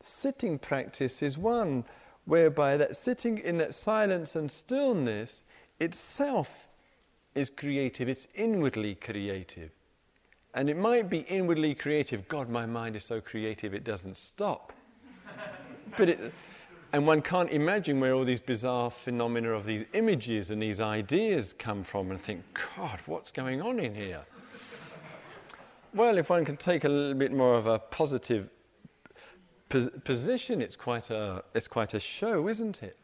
sitting 0.02 0.58
practice 0.58 1.22
is 1.22 1.38
one 1.38 1.86
whereby 2.26 2.76
that 2.76 2.96
sitting 2.96 3.38
in 3.38 3.56
that 3.56 3.72
silence 3.72 4.36
and 4.36 4.50
stillness 4.50 5.42
itself 5.80 6.68
is 7.34 7.48
creative, 7.48 8.10
it's 8.10 8.28
inwardly 8.34 8.94
creative. 8.94 9.70
And 10.52 10.68
it 10.68 10.76
might 10.76 11.08
be 11.08 11.20
inwardly 11.30 11.74
creative. 11.74 12.28
God, 12.28 12.50
my 12.50 12.66
mind 12.66 12.94
is 12.94 13.04
so 13.04 13.22
creative 13.22 13.72
it 13.72 13.84
doesn't 13.84 14.18
stop. 14.18 14.74
but 15.96 16.10
it, 16.10 16.34
and 16.96 17.06
one 17.06 17.20
can't 17.20 17.50
imagine 17.50 18.00
where 18.00 18.14
all 18.14 18.24
these 18.24 18.40
bizarre 18.40 18.90
phenomena 18.90 19.50
of 19.50 19.66
these 19.66 19.84
images 19.92 20.50
and 20.50 20.62
these 20.62 20.80
ideas 20.80 21.52
come 21.52 21.84
from 21.84 22.10
and 22.10 22.18
think, 22.18 22.42
God, 22.74 22.98
what's 23.04 23.30
going 23.30 23.60
on 23.60 23.78
in 23.78 23.94
here? 23.94 24.22
well, 25.92 26.16
if 26.16 26.30
one 26.30 26.42
can 26.42 26.56
take 26.56 26.84
a 26.84 26.88
little 26.88 27.12
bit 27.12 27.32
more 27.32 27.56
of 27.56 27.66
a 27.66 27.78
positive 27.78 28.48
pos- 29.68 29.90
position, 30.04 30.62
it's 30.62 30.74
quite, 30.74 31.10
a, 31.10 31.44
it's 31.52 31.68
quite 31.68 31.92
a 31.92 32.00
show, 32.00 32.48
isn't 32.48 32.82
it? 32.82 32.96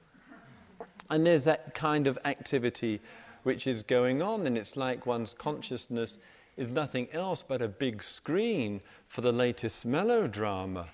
And 1.10 1.26
there's 1.26 1.44
that 1.44 1.74
kind 1.74 2.06
of 2.06 2.18
activity 2.24 2.98
which 3.42 3.66
is 3.66 3.82
going 3.82 4.22
on, 4.22 4.46
and 4.46 4.56
it's 4.56 4.74
like 4.74 5.04
one's 5.04 5.34
consciousness 5.34 6.18
is 6.56 6.68
nothing 6.68 7.08
else 7.12 7.44
but 7.46 7.60
a 7.60 7.68
big 7.68 8.02
screen 8.02 8.80
for 9.08 9.20
the 9.20 9.32
latest 9.32 9.84
melodrama. 9.84 10.88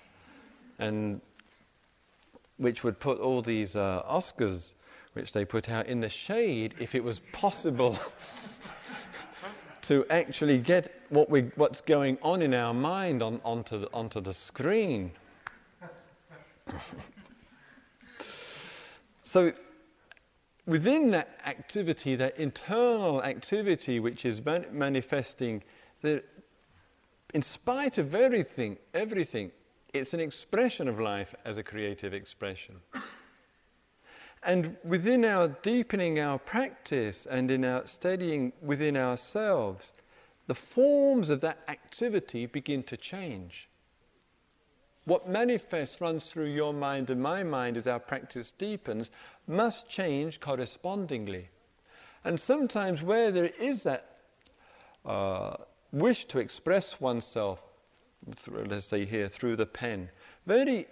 And 0.79 1.21
which 2.59 2.83
would 2.83 2.99
put 2.99 3.19
all 3.19 3.41
these 3.41 3.75
uh, 3.75 4.03
Oscars, 4.07 4.73
which 5.13 5.31
they 5.31 5.43
put 5.45 5.69
out, 5.69 5.87
in 5.87 5.99
the 5.99 6.09
shade 6.09 6.75
if 6.79 6.93
it 6.93 7.03
was 7.03 7.19
possible 7.31 7.97
to 9.81 10.05
actually 10.11 10.59
get 10.59 11.01
what 11.09 11.29
we, 11.29 11.43
what's 11.55 11.81
going 11.81 12.17
on 12.21 12.41
in 12.41 12.53
our 12.53 12.73
mind 12.73 13.23
on, 13.23 13.41
onto, 13.43 13.79
the, 13.79 13.91
onto 13.93 14.19
the 14.19 14.33
screen. 14.33 15.09
so, 19.21 19.51
within 20.65 21.09
that 21.09 21.39
activity, 21.45 22.15
that 22.17 22.37
internal 22.37 23.23
activity 23.23 24.01
which 24.01 24.25
is 24.25 24.45
man- 24.45 24.65
manifesting, 24.71 25.63
that 26.01 26.25
in 27.33 27.41
spite 27.41 27.97
of 27.97 28.15
everything, 28.15 28.77
everything, 28.93 29.49
it's 29.93 30.13
an 30.13 30.19
expression 30.19 30.87
of 30.87 30.99
life 30.99 31.33
as 31.45 31.57
a 31.57 31.63
creative 31.63 32.13
expression. 32.13 32.75
And 34.43 34.77
within 34.83 35.25
our 35.25 35.49
deepening 35.49 36.19
our 36.19 36.39
practice 36.39 37.25
and 37.25 37.51
in 37.51 37.65
our 37.65 37.85
studying 37.87 38.53
within 38.61 38.95
ourselves, 38.95 39.93
the 40.47 40.55
forms 40.55 41.29
of 41.29 41.41
that 41.41 41.59
activity 41.67 42.45
begin 42.45 42.83
to 42.83 42.97
change. 42.97 43.67
What 45.05 45.27
manifests 45.27 46.01
runs 46.01 46.31
through 46.31 46.51
your 46.51 46.73
mind 46.73 47.09
and 47.09 47.21
my 47.21 47.43
mind 47.43 47.77
as 47.77 47.87
our 47.87 47.99
practice 47.99 48.51
deepens 48.51 49.11
must 49.47 49.89
change 49.89 50.39
correspondingly. 50.39 51.49
And 52.23 52.39
sometimes, 52.39 53.01
where 53.01 53.31
there 53.31 53.51
is 53.59 53.83
that 53.83 54.17
uh, 55.05 55.55
wish 55.91 56.25
to 56.25 56.39
express 56.39 57.01
oneself 57.01 57.68
through, 58.35 58.65
let's 58.65 58.85
say 58.85 59.05
here, 59.05 59.27
through 59.27 59.55
the 59.55 59.65
pen, 59.65 60.09
very, 60.45 60.87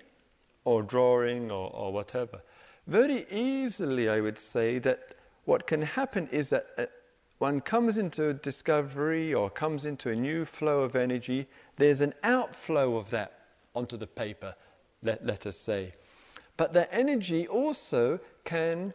or 0.65 0.81
drawing 0.83 1.51
or, 1.51 1.71
or 1.71 1.91
whatever, 1.93 2.41
very 2.87 3.25
easily 3.29 4.09
I 4.09 4.21
would 4.21 4.39
say 4.39 4.79
that 4.79 5.15
what 5.45 5.67
can 5.67 5.81
happen 5.81 6.27
is 6.31 6.49
that 6.49 6.67
uh, 6.77 6.85
one 7.39 7.61
comes 7.61 7.97
into 7.97 8.29
a 8.29 8.33
discovery 8.33 9.33
or 9.33 9.49
comes 9.49 9.85
into 9.85 10.09
a 10.09 10.15
new 10.15 10.43
flow 10.43 10.81
of 10.81 10.95
energy, 10.95 11.47
there's 11.75 12.01
an 12.01 12.13
outflow 12.23 12.97
of 12.97 13.09
that 13.11 13.39
onto 13.75 13.95
the 13.95 14.07
paper, 14.07 14.55
let, 15.03 15.25
let 15.25 15.45
us 15.45 15.57
say. 15.57 15.93
But 16.57 16.73
that 16.73 16.89
energy 16.91 17.47
also 17.47 18.19
can 18.43 18.93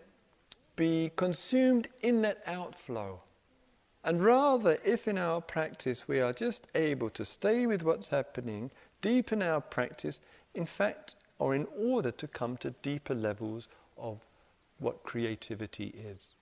be 0.74 1.12
consumed 1.16 1.88
in 2.00 2.22
that 2.22 2.42
outflow. 2.46 3.20
And 4.04 4.24
rather, 4.24 4.78
if 4.84 5.06
in 5.06 5.16
our 5.16 5.40
practice 5.40 6.08
we 6.08 6.20
are 6.20 6.32
just 6.32 6.66
able 6.74 7.08
to 7.10 7.24
stay 7.24 7.66
with 7.66 7.82
what's 7.82 8.08
happening, 8.08 8.70
deepen 9.00 9.42
our 9.42 9.60
practice, 9.60 10.20
in 10.54 10.66
fact, 10.66 11.14
or 11.38 11.54
in 11.54 11.66
order 11.76 12.10
to 12.10 12.26
come 12.26 12.56
to 12.58 12.70
deeper 12.82 13.14
levels 13.14 13.68
of 13.96 14.18
what 14.78 15.04
creativity 15.04 15.94
is. 15.96 16.32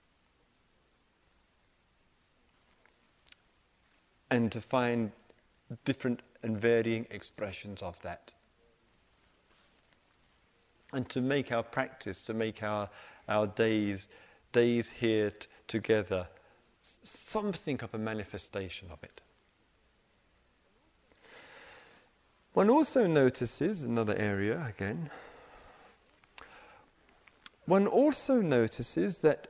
And 4.31 4.51
to 4.51 4.61
find 4.61 5.11
different 5.85 6.21
and 6.41 6.57
varying 6.57 7.05
expressions 7.11 7.83
of 7.83 8.01
that. 8.01 8.33
And 10.93 11.07
to 11.09 11.21
make 11.21 11.51
our 11.51 11.63
practice, 11.63 12.23
to 12.23 12.33
make 12.33 12.63
our, 12.63 12.89
our 13.29 13.45
days, 13.45 14.09
days 14.51 14.89
here 14.89 15.29
t- 15.29 15.47
together 15.67 16.27
something 16.81 17.79
of 17.81 17.93
a 17.93 17.97
manifestation 17.97 18.89
of 18.91 19.03
it. 19.03 19.21
One 22.53 22.69
also 22.69 23.07
notices 23.07 23.83
another 23.83 24.15
area 24.17 24.65
again. 24.67 25.09
One 27.65 27.87
also 27.87 28.41
notices 28.41 29.19
that 29.19 29.47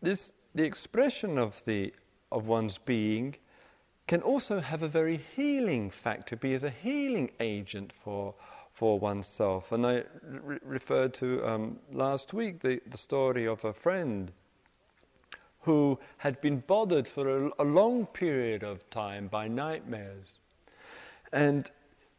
this, 0.00 0.32
the 0.54 0.64
expression 0.64 1.38
of, 1.38 1.64
the, 1.64 1.92
of 2.30 2.46
one's 2.46 2.78
being 2.78 3.36
can 4.06 4.22
also 4.22 4.60
have 4.60 4.84
a 4.84 4.88
very 4.88 5.20
healing 5.34 5.90
factor, 5.90 6.36
be 6.36 6.54
as 6.54 6.62
a 6.62 6.70
healing 6.70 7.30
agent 7.40 7.92
for, 7.92 8.34
for 8.70 9.00
oneself. 9.00 9.72
And 9.72 9.84
I 9.84 10.04
re- 10.22 10.58
referred 10.62 11.12
to 11.14 11.44
um, 11.44 11.80
last 11.92 12.32
week 12.32 12.60
the, 12.60 12.80
the 12.88 12.98
story 12.98 13.48
of 13.48 13.64
a 13.64 13.72
friend 13.72 14.30
who 15.66 15.98
had 16.18 16.40
been 16.40 16.60
bothered 16.68 17.08
for 17.08 17.48
a, 17.48 17.50
a 17.58 17.64
long 17.64 18.06
period 18.06 18.62
of 18.62 18.88
time 18.88 19.26
by 19.26 19.48
nightmares. 19.48 20.38
And 21.32 21.68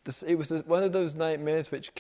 this, 0.03 0.21
it 0.21 0.35
was 0.35 0.49
one 0.65 0.83
of 0.83 0.91
those 0.91 1.15
nightmares 1.15 1.71
which 1.71 1.93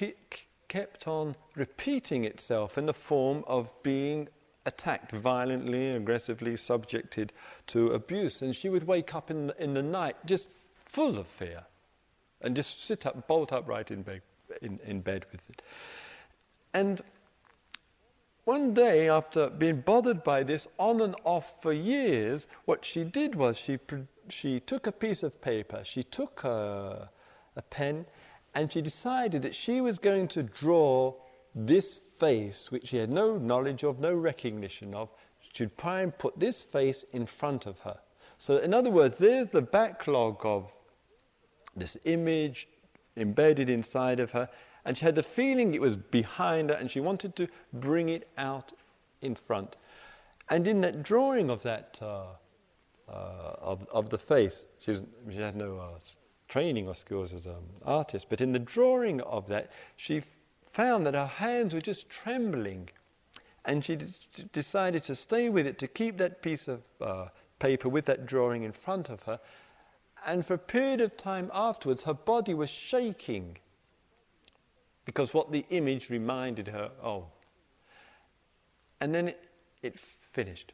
kept 0.67 1.07
on 1.07 1.37
repeating 1.55 2.25
itself 2.25 2.77
in 2.77 2.85
the 2.85 2.93
form 2.93 3.45
of 3.47 3.73
being 3.81 4.27
attacked 4.65 5.13
violently, 5.13 5.91
aggressively, 5.91 6.57
subjected 6.57 7.31
to 7.67 7.93
abuse. 7.93 8.41
And 8.41 8.53
she 8.53 8.67
would 8.67 8.85
wake 8.85 9.15
up 9.15 9.31
in 9.31 9.47
the, 9.47 9.63
in 9.63 9.73
the 9.73 9.81
night 9.81 10.17
just 10.25 10.49
full 10.75 11.17
of 11.17 11.27
fear 11.27 11.63
and 12.41 12.57
just 12.57 12.83
sit 12.83 13.05
up, 13.05 13.25
bolt 13.25 13.53
upright 13.53 13.89
in 13.89 14.01
bed, 14.01 14.21
in, 14.61 14.81
in 14.85 14.99
bed 14.99 15.25
with 15.31 15.39
it. 15.49 15.61
And 16.73 17.01
one 18.47 18.73
day, 18.73 19.09
after 19.09 19.49
being 19.49 19.81
bothered 19.81 20.23
by 20.23 20.41
this 20.41 20.69
on 20.79 21.01
and 21.01 21.15
off 21.25 21.61
for 21.61 21.73
years, 21.73 22.47
what 22.63 22.85
she 22.85 23.03
did 23.03 23.35
was 23.35 23.57
she, 23.57 23.77
she 24.29 24.61
took 24.61 24.87
a 24.87 24.91
piece 24.93 25.21
of 25.21 25.41
paper, 25.41 25.81
she 25.83 26.01
took 26.01 26.45
a, 26.45 27.09
a 27.57 27.61
pen, 27.63 28.05
and 28.55 28.71
she 28.71 28.81
decided 28.81 29.41
that 29.41 29.53
she 29.53 29.81
was 29.81 29.99
going 29.99 30.29
to 30.29 30.43
draw 30.43 31.13
this 31.55 31.99
face, 32.19 32.71
which 32.71 32.87
she 32.87 32.95
had 32.95 33.09
no 33.09 33.37
knowledge 33.37 33.83
of, 33.83 33.99
no 33.99 34.15
recognition 34.15 34.95
of. 34.95 35.09
She'd 35.51 35.77
try 35.77 35.99
and 35.99 36.17
put 36.17 36.39
this 36.39 36.63
face 36.63 37.03
in 37.11 37.25
front 37.25 37.65
of 37.65 37.77
her. 37.79 37.99
So, 38.37 38.59
in 38.59 38.73
other 38.73 38.89
words, 38.89 39.17
there's 39.17 39.49
the 39.49 39.61
backlog 39.61 40.37
of 40.45 40.73
this 41.75 41.97
image, 42.05 42.69
embedded 43.17 43.69
inside 43.69 44.21
of 44.21 44.31
her, 44.31 44.47
and 44.87 44.97
she 44.97 45.03
had 45.03 45.15
the 45.15 45.21
feeling 45.21 45.73
it 45.73 45.81
was 45.81 45.97
behind 45.97 46.69
her, 46.69 46.75
and 46.77 46.89
she 46.89 47.01
wanted 47.01 47.35
to 47.35 47.49
bring 47.73 48.07
it 48.07 48.29
out 48.37 48.71
in 49.21 49.35
front. 49.35 49.75
And 50.49 50.65
in 50.65 50.79
that 50.79 51.03
drawing 51.03 51.49
of 51.49 51.61
that, 51.63 51.99
uh, 52.01 52.27
uh, 53.09 53.55
of, 53.59 53.85
of 53.91 54.09
the 54.09 54.17
face, 54.17 54.65
she, 54.79 54.91
was, 54.91 55.03
she 55.29 55.39
had 55.39 55.57
no 55.57 55.77
uh, 55.77 55.99
training 56.47 56.87
or 56.87 56.95
skills 56.95 57.33
as 57.33 57.47
an 57.47 57.55
artist, 57.85 58.27
but 58.29 58.39
in 58.39 58.53
the 58.53 58.59
drawing 58.59 59.19
of 59.21 59.45
that, 59.49 59.73
she 59.97 60.21
found 60.71 61.05
that 61.05 61.15
her 61.15 61.27
hands 61.27 61.73
were 61.73 61.81
just 61.81 62.09
trembling. 62.09 62.89
And 63.65 63.83
she 63.83 63.97
d- 63.97 64.07
decided 64.53 65.03
to 65.03 65.15
stay 65.15 65.49
with 65.49 65.67
it, 65.67 65.77
to 65.79 65.87
keep 65.89 66.17
that 66.19 66.41
piece 66.41 66.69
of 66.69 66.81
uh, 67.01 67.27
paper 67.59 67.89
with 67.89 68.05
that 68.05 68.25
drawing 68.25 68.63
in 68.63 68.71
front 68.71 69.09
of 69.09 69.21
her. 69.23 69.37
And 70.25 70.45
for 70.45 70.53
a 70.53 70.57
period 70.57 71.01
of 71.01 71.17
time 71.17 71.51
afterwards, 71.53 72.03
her 72.03 72.13
body 72.13 72.53
was 72.53 72.69
shaking 72.69 73.57
because 75.07 75.33
what 75.33 75.53
the 75.53 75.65
image 75.69 76.09
reminded 76.09 76.67
her 76.67 76.91
of. 77.01 77.23
And 78.99 79.15
then 79.15 79.29
it, 79.29 79.47
it 79.81 79.97
finished. 79.97 80.73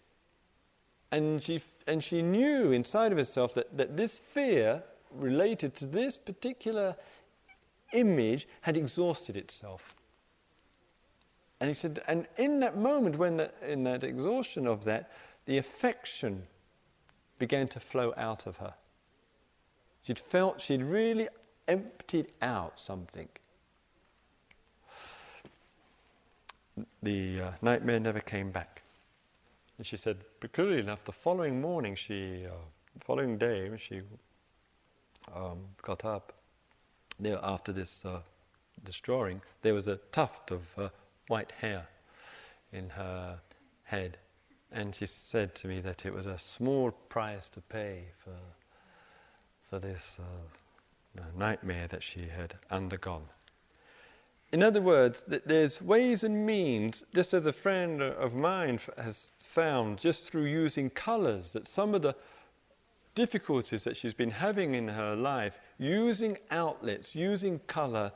And 1.12 1.42
she, 1.42 1.62
and 1.86 2.04
she 2.04 2.24
knew 2.24 2.72
inside 2.72 3.12
of 3.12 3.20
herself 3.20 3.54
that, 3.54 3.78
that 3.78 3.96
this 3.96 4.18
fear 4.18 4.82
related 5.12 5.76
to 5.76 5.86
this 5.86 6.18
particular 6.18 6.96
image 7.94 8.48
had 8.62 8.76
exhausted 8.76 9.38
itself. 9.38 9.94
And 11.60 11.70
he 11.70 11.76
said, 11.76 12.02
and 12.08 12.26
in 12.38 12.60
that 12.62 12.76
moment, 12.76 13.20
when 13.20 13.38
the, 13.38 13.52
in 13.62 13.84
that 13.84 14.04
exhaustion 14.04 14.66
of 14.66 14.84
that, 14.86 15.12
the 15.46 15.60
affection 15.60 16.42
began 17.38 17.68
to 17.68 17.80
flow 17.80 18.16
out 18.18 18.48
of 18.48 18.58
her. 18.58 18.74
She'd 20.02 20.18
felt 20.18 20.60
she'd 20.60 20.82
really 20.82 21.30
emptied 21.68 22.32
out 22.42 22.80
something. 22.80 23.30
The 27.04 27.42
uh, 27.42 27.52
nightmare 27.62 28.00
never 28.00 28.22
came 28.22 28.50
back. 28.50 28.82
And 29.78 29.86
she 29.86 29.98
said, 29.98 30.18
peculiarly 30.40 30.80
enough, 30.80 31.04
the 31.04 31.12
following 31.12 31.60
morning, 31.60 31.96
she, 31.96 32.46
uh, 32.46 32.56
the 32.98 33.04
following 33.04 33.38
day, 33.38 33.70
when 33.70 33.78
she 33.78 34.02
um, 35.36 35.60
got 35.82 36.06
up, 36.06 36.32
there 37.20 37.40
after 37.44 37.74
this, 37.74 38.06
uh, 38.06 38.20
this 38.86 39.02
drawing, 39.02 39.42
there 39.64 39.74
was 39.74 39.90
a 39.90 39.98
tuft 40.14 40.52
of 40.52 40.62
uh, 40.78 40.88
white 41.28 41.52
hair 41.52 41.86
in 42.72 42.90
her 42.90 43.38
head. 43.84 44.18
And 44.72 44.96
she 44.96 45.06
said 45.06 45.56
to 45.56 45.68
me 45.68 45.82
that 45.82 46.06
it 46.06 46.14
was 46.14 46.26
a 46.26 46.40
small 46.40 46.92
price 47.10 47.50
to 47.50 47.60
pay 47.60 48.06
for, 48.24 48.38
for 49.70 49.80
this 49.80 50.18
uh, 50.20 51.22
nightmare 51.38 51.88
that 51.90 52.02
she 52.02 52.28
had 52.28 52.54
undergone. 52.72 53.26
In 54.54 54.62
other 54.62 54.82
words, 54.82 55.24
that 55.30 55.48
there's 55.48 55.82
ways 55.82 56.24
and 56.24 56.46
means, 56.46 57.04
just 57.12 57.34
as 57.34 57.48
a 57.48 57.52
friend 57.52 58.04
of 58.04 58.36
mine 58.36 58.80
has 59.00 59.32
found, 59.40 59.98
just 59.98 60.32
through 60.32 60.46
using 60.46 60.92
colors, 60.92 61.54
that 61.54 61.68
some 61.68 61.96
of 61.96 62.04
the 62.04 62.16
difficulties 63.16 63.84
that 63.84 63.98
she's 63.98 64.14
been 64.14 64.30
having 64.30 64.76
in 64.76 64.88
her 64.88 65.16
life, 65.16 65.58
using 65.80 66.38
outlets, 66.52 67.16
using 67.16 67.58
color 67.66 68.12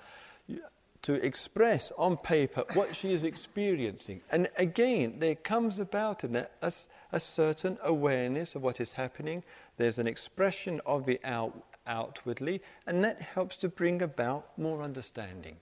to 1.01 1.13
express 1.25 1.91
on 1.97 2.15
paper 2.17 2.63
what 2.73 2.95
she 2.95 3.13
is 3.13 3.23
experiencing. 3.23 4.21
And 4.29 4.47
again, 4.57 5.15
there 5.17 5.33
comes 5.33 5.79
about 5.79 6.23
in 6.23 6.33
that 6.33 6.51
a, 6.61 6.71
a 7.13 7.19
certain 7.19 7.79
awareness 7.81 8.53
of 8.53 8.61
what 8.61 8.79
is 8.79 8.91
happening. 8.91 9.43
There's 9.77 9.97
an 9.97 10.05
expression 10.05 10.81
of 10.85 11.09
it 11.09 11.21
out, 11.23 11.65
outwardly, 11.87 12.61
and 12.85 13.03
that 13.03 13.19
helps 13.19 13.57
to 13.57 13.69
bring 13.69 14.03
about 14.03 14.55
more 14.55 14.83
understanding. 14.83 15.57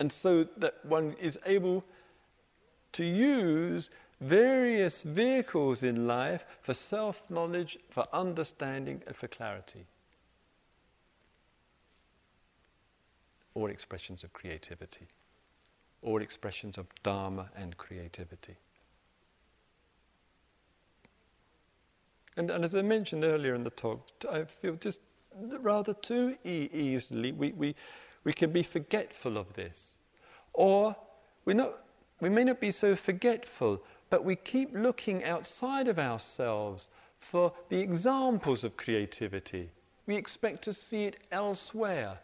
And 0.00 0.10
so 0.10 0.44
that 0.56 0.84
one 0.84 1.14
is 1.20 1.38
able 1.44 1.84
to 2.92 3.04
use 3.04 3.90
various 4.20 5.02
vehicles 5.02 5.82
in 5.82 6.06
life 6.06 6.44
for 6.62 6.72
self 6.74 7.22
knowledge, 7.30 7.78
for 7.90 8.06
understanding, 8.12 9.02
and 9.06 9.14
for 9.14 9.28
clarity. 9.28 9.84
All 13.54 13.66
expressions 13.68 14.24
of 14.24 14.32
creativity, 14.32 15.06
all 16.02 16.22
expressions 16.22 16.78
of 16.78 16.86
Dharma 17.02 17.50
and 17.54 17.76
creativity. 17.76 18.56
And, 22.38 22.50
and 22.50 22.64
as 22.64 22.74
I 22.74 22.80
mentioned 22.80 23.24
earlier 23.24 23.54
in 23.54 23.64
the 23.64 23.70
talk, 23.70 24.08
I 24.30 24.44
feel 24.44 24.76
just 24.76 25.00
rather 25.34 25.92
too 25.92 26.38
e- 26.44 26.70
easily 26.72 27.32
we, 27.32 27.52
we, 27.52 27.74
we 28.24 28.32
can 28.32 28.50
be 28.50 28.62
forgetful 28.62 29.38
of 29.38 29.52
this. 29.54 29.96
Or 30.52 30.94
we 31.44 31.54
not, 31.54 31.84
we 32.20 32.28
may 32.28 32.44
not 32.44 32.60
be 32.60 32.70
so 32.70 32.94
forgetful, 32.94 33.82
but 34.10 34.24
we 34.24 34.36
keep 34.36 34.70
looking 34.74 35.24
outside 35.24 35.88
of 35.88 35.98
ourselves 35.98 36.88
for 37.18 37.52
the 37.68 37.80
examples 37.80 38.64
of 38.64 38.76
creativity. 38.76 39.70
We 40.06 40.16
expect 40.16 40.62
to 40.62 40.72
see 40.72 41.04
it 41.04 41.16
elsewhere. 41.30 42.18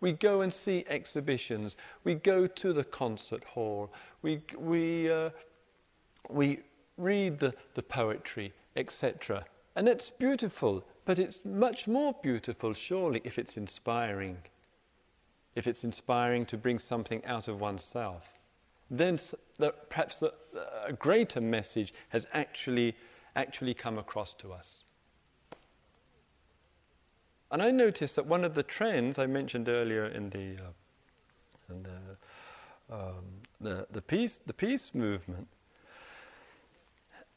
We 0.00 0.12
go 0.12 0.42
and 0.42 0.52
see 0.52 0.84
exhibitions. 0.88 1.76
We 2.04 2.14
go 2.14 2.46
to 2.46 2.72
the 2.72 2.84
concert 2.84 3.42
hall. 3.44 3.92
We, 4.22 4.42
we, 4.58 5.10
uh, 5.10 5.30
we 6.28 6.60
read 6.96 7.40
the, 7.40 7.54
the 7.74 7.82
poetry, 7.82 8.52
etc. 8.76 9.44
And 9.76 9.88
it's 9.88 10.10
beautiful, 10.10 10.84
but 11.04 11.18
it's 11.18 11.44
much 11.44 11.88
more 11.88 12.14
beautiful, 12.22 12.74
surely, 12.74 13.20
if 13.24 13.38
it's 13.38 13.56
inspiring. 13.56 14.38
If 15.54 15.66
it's 15.66 15.84
inspiring 15.84 16.46
to 16.46 16.56
bring 16.56 16.78
something 16.78 17.24
out 17.24 17.48
of 17.48 17.60
oneself 17.60 18.34
then 18.90 19.18
the, 19.58 19.72
perhaps 19.88 20.22
a 20.22 20.92
greater 20.92 21.40
message 21.40 21.92
has 22.10 22.26
actually, 22.32 22.94
actually 23.36 23.74
come 23.74 23.98
across 23.98 24.34
to 24.34 24.52
us. 24.52 24.84
And 27.50 27.62
I 27.62 27.70
noticed 27.70 28.16
that 28.16 28.26
one 28.26 28.44
of 28.44 28.54
the 28.54 28.62
trends 28.62 29.18
I 29.18 29.26
mentioned 29.26 29.68
earlier 29.68 30.06
in 30.06 30.30
the, 30.30 30.56
uh, 30.62 31.72
in 31.74 31.82
the, 31.82 32.94
um, 32.94 33.24
the, 33.60 33.86
the, 33.92 34.02
peace, 34.02 34.40
the 34.44 34.52
peace 34.52 34.94
movement 34.94 35.46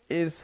is 0.10 0.44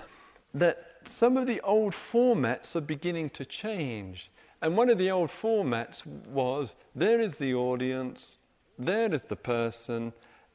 that 0.54 0.98
some 1.06 1.38
of 1.38 1.48
the 1.48 1.60
old 1.62 1.94
formats 1.94 2.76
are 2.76 2.82
beginning 2.82 3.30
to 3.32 3.46
change. 3.46 4.30
And 4.64 4.78
one 4.78 4.90
of 4.90 4.98
the 4.98 5.12
old 5.12 5.30
formats 5.30 6.06
was 6.06 6.78
there 6.96 7.20
is 7.20 7.36
the 7.36 7.54
audience, 7.54 8.38
there 8.80 9.14
is 9.14 9.24
the 9.24 9.36
person, 9.36 10.14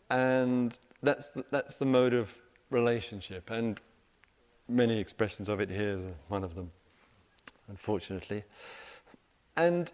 and 0.09 0.76
that's 1.02 1.28
the, 1.28 1.44
that's 1.50 1.76
the 1.76 1.84
mode 1.84 2.14
of 2.14 2.34
relationship. 2.70 3.50
And 3.50 3.78
many 4.66 4.98
expressions 4.98 5.50
of 5.50 5.61
it 5.61 5.68
here 5.68 5.90
is 5.90 6.04
one 6.28 6.42
of 6.42 6.54
them, 6.54 6.70
unfortunately. 7.68 8.44
And 9.59 9.92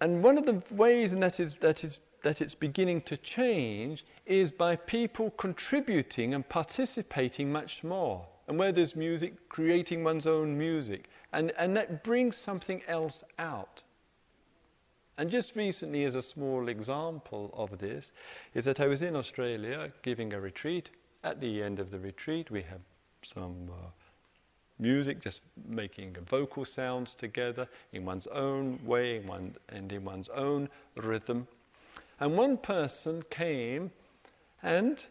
and 0.00 0.22
one 0.22 0.38
of 0.38 0.46
the 0.46 0.62
ways 0.70 1.12
that 1.16 1.40
is 1.40 1.56
that 1.60 1.82
is 1.82 1.98
that 2.22 2.40
it's 2.40 2.54
beginning 2.54 3.00
to 3.02 3.16
change 3.16 4.04
is 4.24 4.52
by 4.52 4.76
people 4.76 5.30
contributing 5.32 6.32
and 6.32 6.48
participating 6.48 7.50
much 7.50 7.82
more. 7.82 8.24
And 8.46 8.56
where 8.56 8.70
there's 8.70 8.94
music, 8.94 9.48
creating 9.48 10.04
one's 10.04 10.26
own 10.26 10.56
music. 10.56 11.08
And, 11.34 11.52
and 11.58 11.76
that 11.76 12.04
brings 12.04 12.36
something 12.36 12.80
else 12.86 13.24
out. 13.40 13.82
And 15.18 15.28
just 15.28 15.56
recently, 15.56 16.04
as 16.04 16.14
a 16.14 16.22
small 16.22 16.68
example 16.68 17.50
of 17.54 17.76
this, 17.78 18.12
is 18.54 18.64
that 18.64 18.80
I 18.80 18.86
was 18.86 19.02
in 19.02 19.16
Australia 19.16 19.92
giving 20.02 20.32
a 20.32 20.40
retreat. 20.40 20.90
At 21.24 21.40
the 21.40 21.62
end 21.62 21.80
of 21.80 21.90
the 21.90 21.98
retreat, 21.98 22.52
we 22.52 22.62
have 22.62 22.80
some 23.22 23.68
uh, 23.68 23.86
music, 24.78 25.20
just 25.20 25.42
making 25.68 26.16
vocal 26.28 26.64
sounds 26.64 27.14
together 27.14 27.66
in 27.92 28.04
one's 28.04 28.28
own 28.28 28.78
way 28.84 29.16
in 29.16 29.26
one, 29.26 29.56
and 29.70 29.92
in 29.92 30.04
one's 30.04 30.28
own 30.28 30.68
rhythm. 30.96 31.48
And 32.20 32.36
one 32.36 32.56
person 32.56 33.24
came 33.30 33.90
and, 34.62 35.04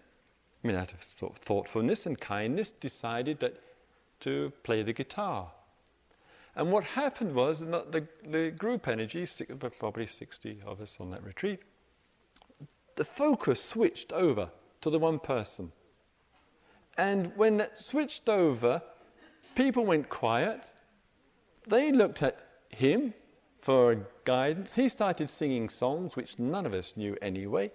I 0.64 0.68
mean, 0.68 0.78
out 0.78 0.94
of 0.94 1.00
thoughtfulness 1.00 2.06
and 2.06 2.20
kindness, 2.20 2.72
decided 2.72 3.40
that 3.40 3.60
to 4.22 4.54
play 4.64 4.84
the 4.84 4.94
guitar. 4.94 5.52
And 6.56 6.72
what 6.72 6.84
happened 6.84 7.34
was 7.34 7.60
that 7.60 7.92
the, 7.92 8.08
the 8.30 8.52
group 8.52 8.88
energy, 8.88 9.28
probably 9.80 10.06
60 10.06 10.62
of 10.66 10.82
us 10.82 10.98
on 11.00 11.10
that 11.12 11.24
retreat, 11.24 11.60
the 12.96 13.06
focus 13.06 13.64
switched 13.64 14.14
over 14.14 14.50
to 14.82 14.90
the 14.90 15.00
one 15.00 15.20
person. 15.20 15.72
And 16.98 17.36
when 17.36 17.58
that 17.58 17.80
switched 17.80 18.30
over, 18.30 18.82
people 19.56 19.86
went 19.86 20.10
quiet. 20.10 20.72
They 21.68 21.92
looked 21.92 22.22
at 22.22 22.38
him 22.70 23.16
for 23.62 24.06
guidance. 24.26 24.74
He 24.74 24.90
started 24.90 25.30
singing 25.30 25.70
songs 25.70 26.16
which 26.16 26.38
none 26.38 26.68
of 26.68 26.74
us 26.74 26.94
knew 26.96 27.18
anyway. 27.22 27.72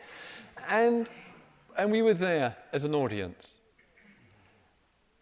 And, 0.68 1.08
and 1.76 1.90
we 1.90 2.02
were 2.02 2.14
there 2.14 2.56
as 2.72 2.84
an 2.84 2.94
audience. 2.94 3.58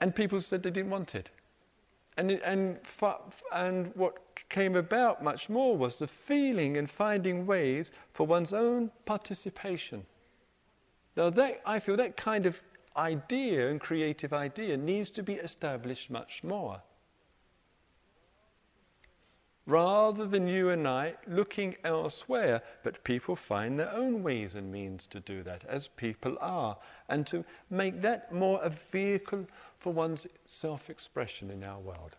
And 0.01 0.15
people 0.15 0.43
said 0.43 0.63
they 0.63 0.71
didn't 0.71 0.91
want 0.91 1.15
it. 1.15 1.31
And, 2.17 2.31
and, 2.31 2.79
and 3.53 3.95
what 3.95 4.19
came 4.49 4.77
about 4.77 5.23
much 5.23 5.49
more 5.49 5.77
was 5.77 5.99
the 5.99 6.07
feeling 6.07 6.77
and 6.77 6.89
finding 6.89 7.47
ways 7.47 7.93
for 8.15 8.27
one's 8.27 8.53
own 8.53 8.91
participation. 9.05 10.05
Now, 11.17 11.31
that, 11.31 11.61
I 11.67 11.79
feel 11.79 11.97
that 11.97 12.17
kind 12.17 12.47
of 12.47 12.61
idea 12.97 13.71
and 13.71 13.81
creative 13.81 14.33
idea 14.33 14.77
needs 14.77 15.11
to 15.13 15.23
be 15.23 15.35
established 15.35 16.11
much 16.11 16.43
more. 16.45 16.81
Rather 19.67 20.27
than 20.27 20.47
you 20.47 20.71
and 20.71 20.87
I 20.87 21.15
looking 21.27 21.75
elsewhere, 21.83 22.63
but 22.85 23.03
people 23.03 23.35
find 23.35 23.79
their 23.79 23.93
own 23.93 24.23
ways 24.23 24.55
and 24.55 24.71
means 24.71 25.07
to 25.07 25.19
do 25.19 25.43
that, 25.43 25.65
as 25.65 25.89
people 25.89 26.39
are, 26.41 26.79
and 27.09 27.27
to 27.27 27.45
make 27.69 28.01
that 28.01 28.33
more 28.33 28.63
a 28.63 28.71
vehicle 28.71 29.45
for 29.81 29.93
one's 29.93 30.29
self 30.47 30.89
expression 30.89 31.51
in 31.51 31.65
our 31.65 31.81
world. 31.81 32.17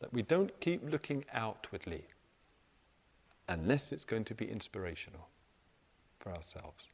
That 0.00 0.12
we 0.12 0.22
don't 0.22 0.58
keep 0.58 0.82
looking 0.90 1.24
outwardly 1.32 2.04
unless 3.48 3.92
it's 3.92 4.04
going 4.04 4.24
to 4.24 4.34
be 4.34 4.50
inspirational 4.50 5.28
for 6.18 6.32
ourselves. 6.32 6.88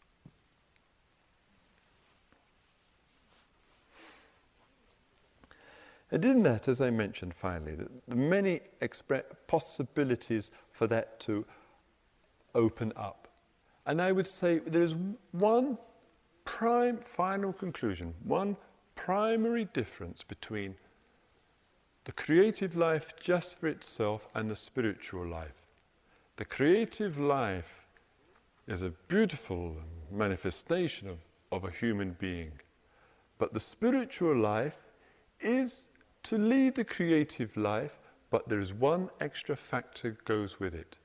And 6.12 6.24
in 6.24 6.42
that, 6.42 6.66
as 6.66 6.80
I 6.80 6.90
mentioned 6.90 7.34
finally, 7.34 7.76
the 7.76 8.16
many 8.16 8.60
expre- 8.82 9.24
possibilities 9.46 10.50
for 10.72 10.86
that 10.88 11.20
to 11.20 11.44
open 12.54 12.92
up. 12.96 13.28
And 13.86 14.02
I 14.02 14.12
would 14.12 14.26
say 14.26 14.58
there's 14.58 14.94
one 15.32 15.78
prime 16.44 16.98
final 17.04 17.52
conclusion, 17.52 18.14
one 18.24 18.56
primary 18.96 19.66
difference 19.66 20.22
between 20.22 20.74
the 22.04 22.12
creative 22.12 22.76
life 22.76 23.14
just 23.20 23.58
for 23.58 23.68
itself 23.68 24.26
and 24.34 24.50
the 24.50 24.56
spiritual 24.56 25.26
life. 25.26 25.62
The 26.36 26.44
creative 26.44 27.18
life 27.18 27.86
is 28.66 28.82
a 28.82 28.90
beautiful 29.08 29.76
manifestation 30.10 31.08
of, 31.08 31.18
of 31.52 31.64
a 31.64 31.70
human 31.70 32.16
being, 32.18 32.52
but 33.38 33.52
the 33.52 33.60
spiritual 33.60 34.36
life 34.36 34.76
is 35.40 35.88
to 36.22 36.38
lead 36.38 36.78
a 36.78 36.84
creative 36.84 37.56
life, 37.56 37.98
but 38.30 38.48
there 38.48 38.60
is 38.60 38.72
one 38.72 39.10
extra 39.20 39.56
factor 39.56 40.16
goes 40.24 40.60
with 40.60 40.74
it. 40.74 40.96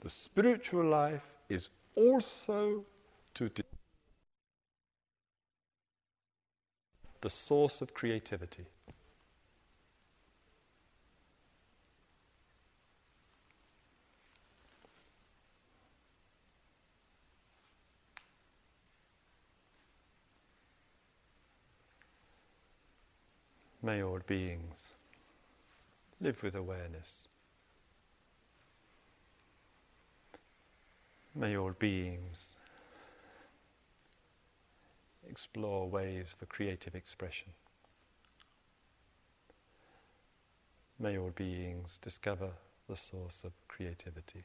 The 0.00 0.10
spiritual 0.10 0.84
life 0.84 1.26
is 1.48 1.70
also 1.94 2.84
to 3.34 3.50
the 7.20 7.30
source 7.30 7.80
of 7.80 7.94
creativity. 7.94 8.66
May 23.84 24.00
all 24.00 24.20
beings 24.24 24.94
live 26.20 26.40
with 26.42 26.54
awareness. 26.54 27.26
May 31.34 31.56
all 31.56 31.72
beings 31.72 32.54
explore 35.28 35.88
ways 35.88 36.34
for 36.38 36.46
creative 36.46 36.94
expression. 36.94 37.48
May 41.00 41.18
all 41.18 41.32
beings 41.34 41.98
discover 42.00 42.50
the 42.88 42.96
source 42.96 43.42
of 43.42 43.52
creativity. 43.66 44.44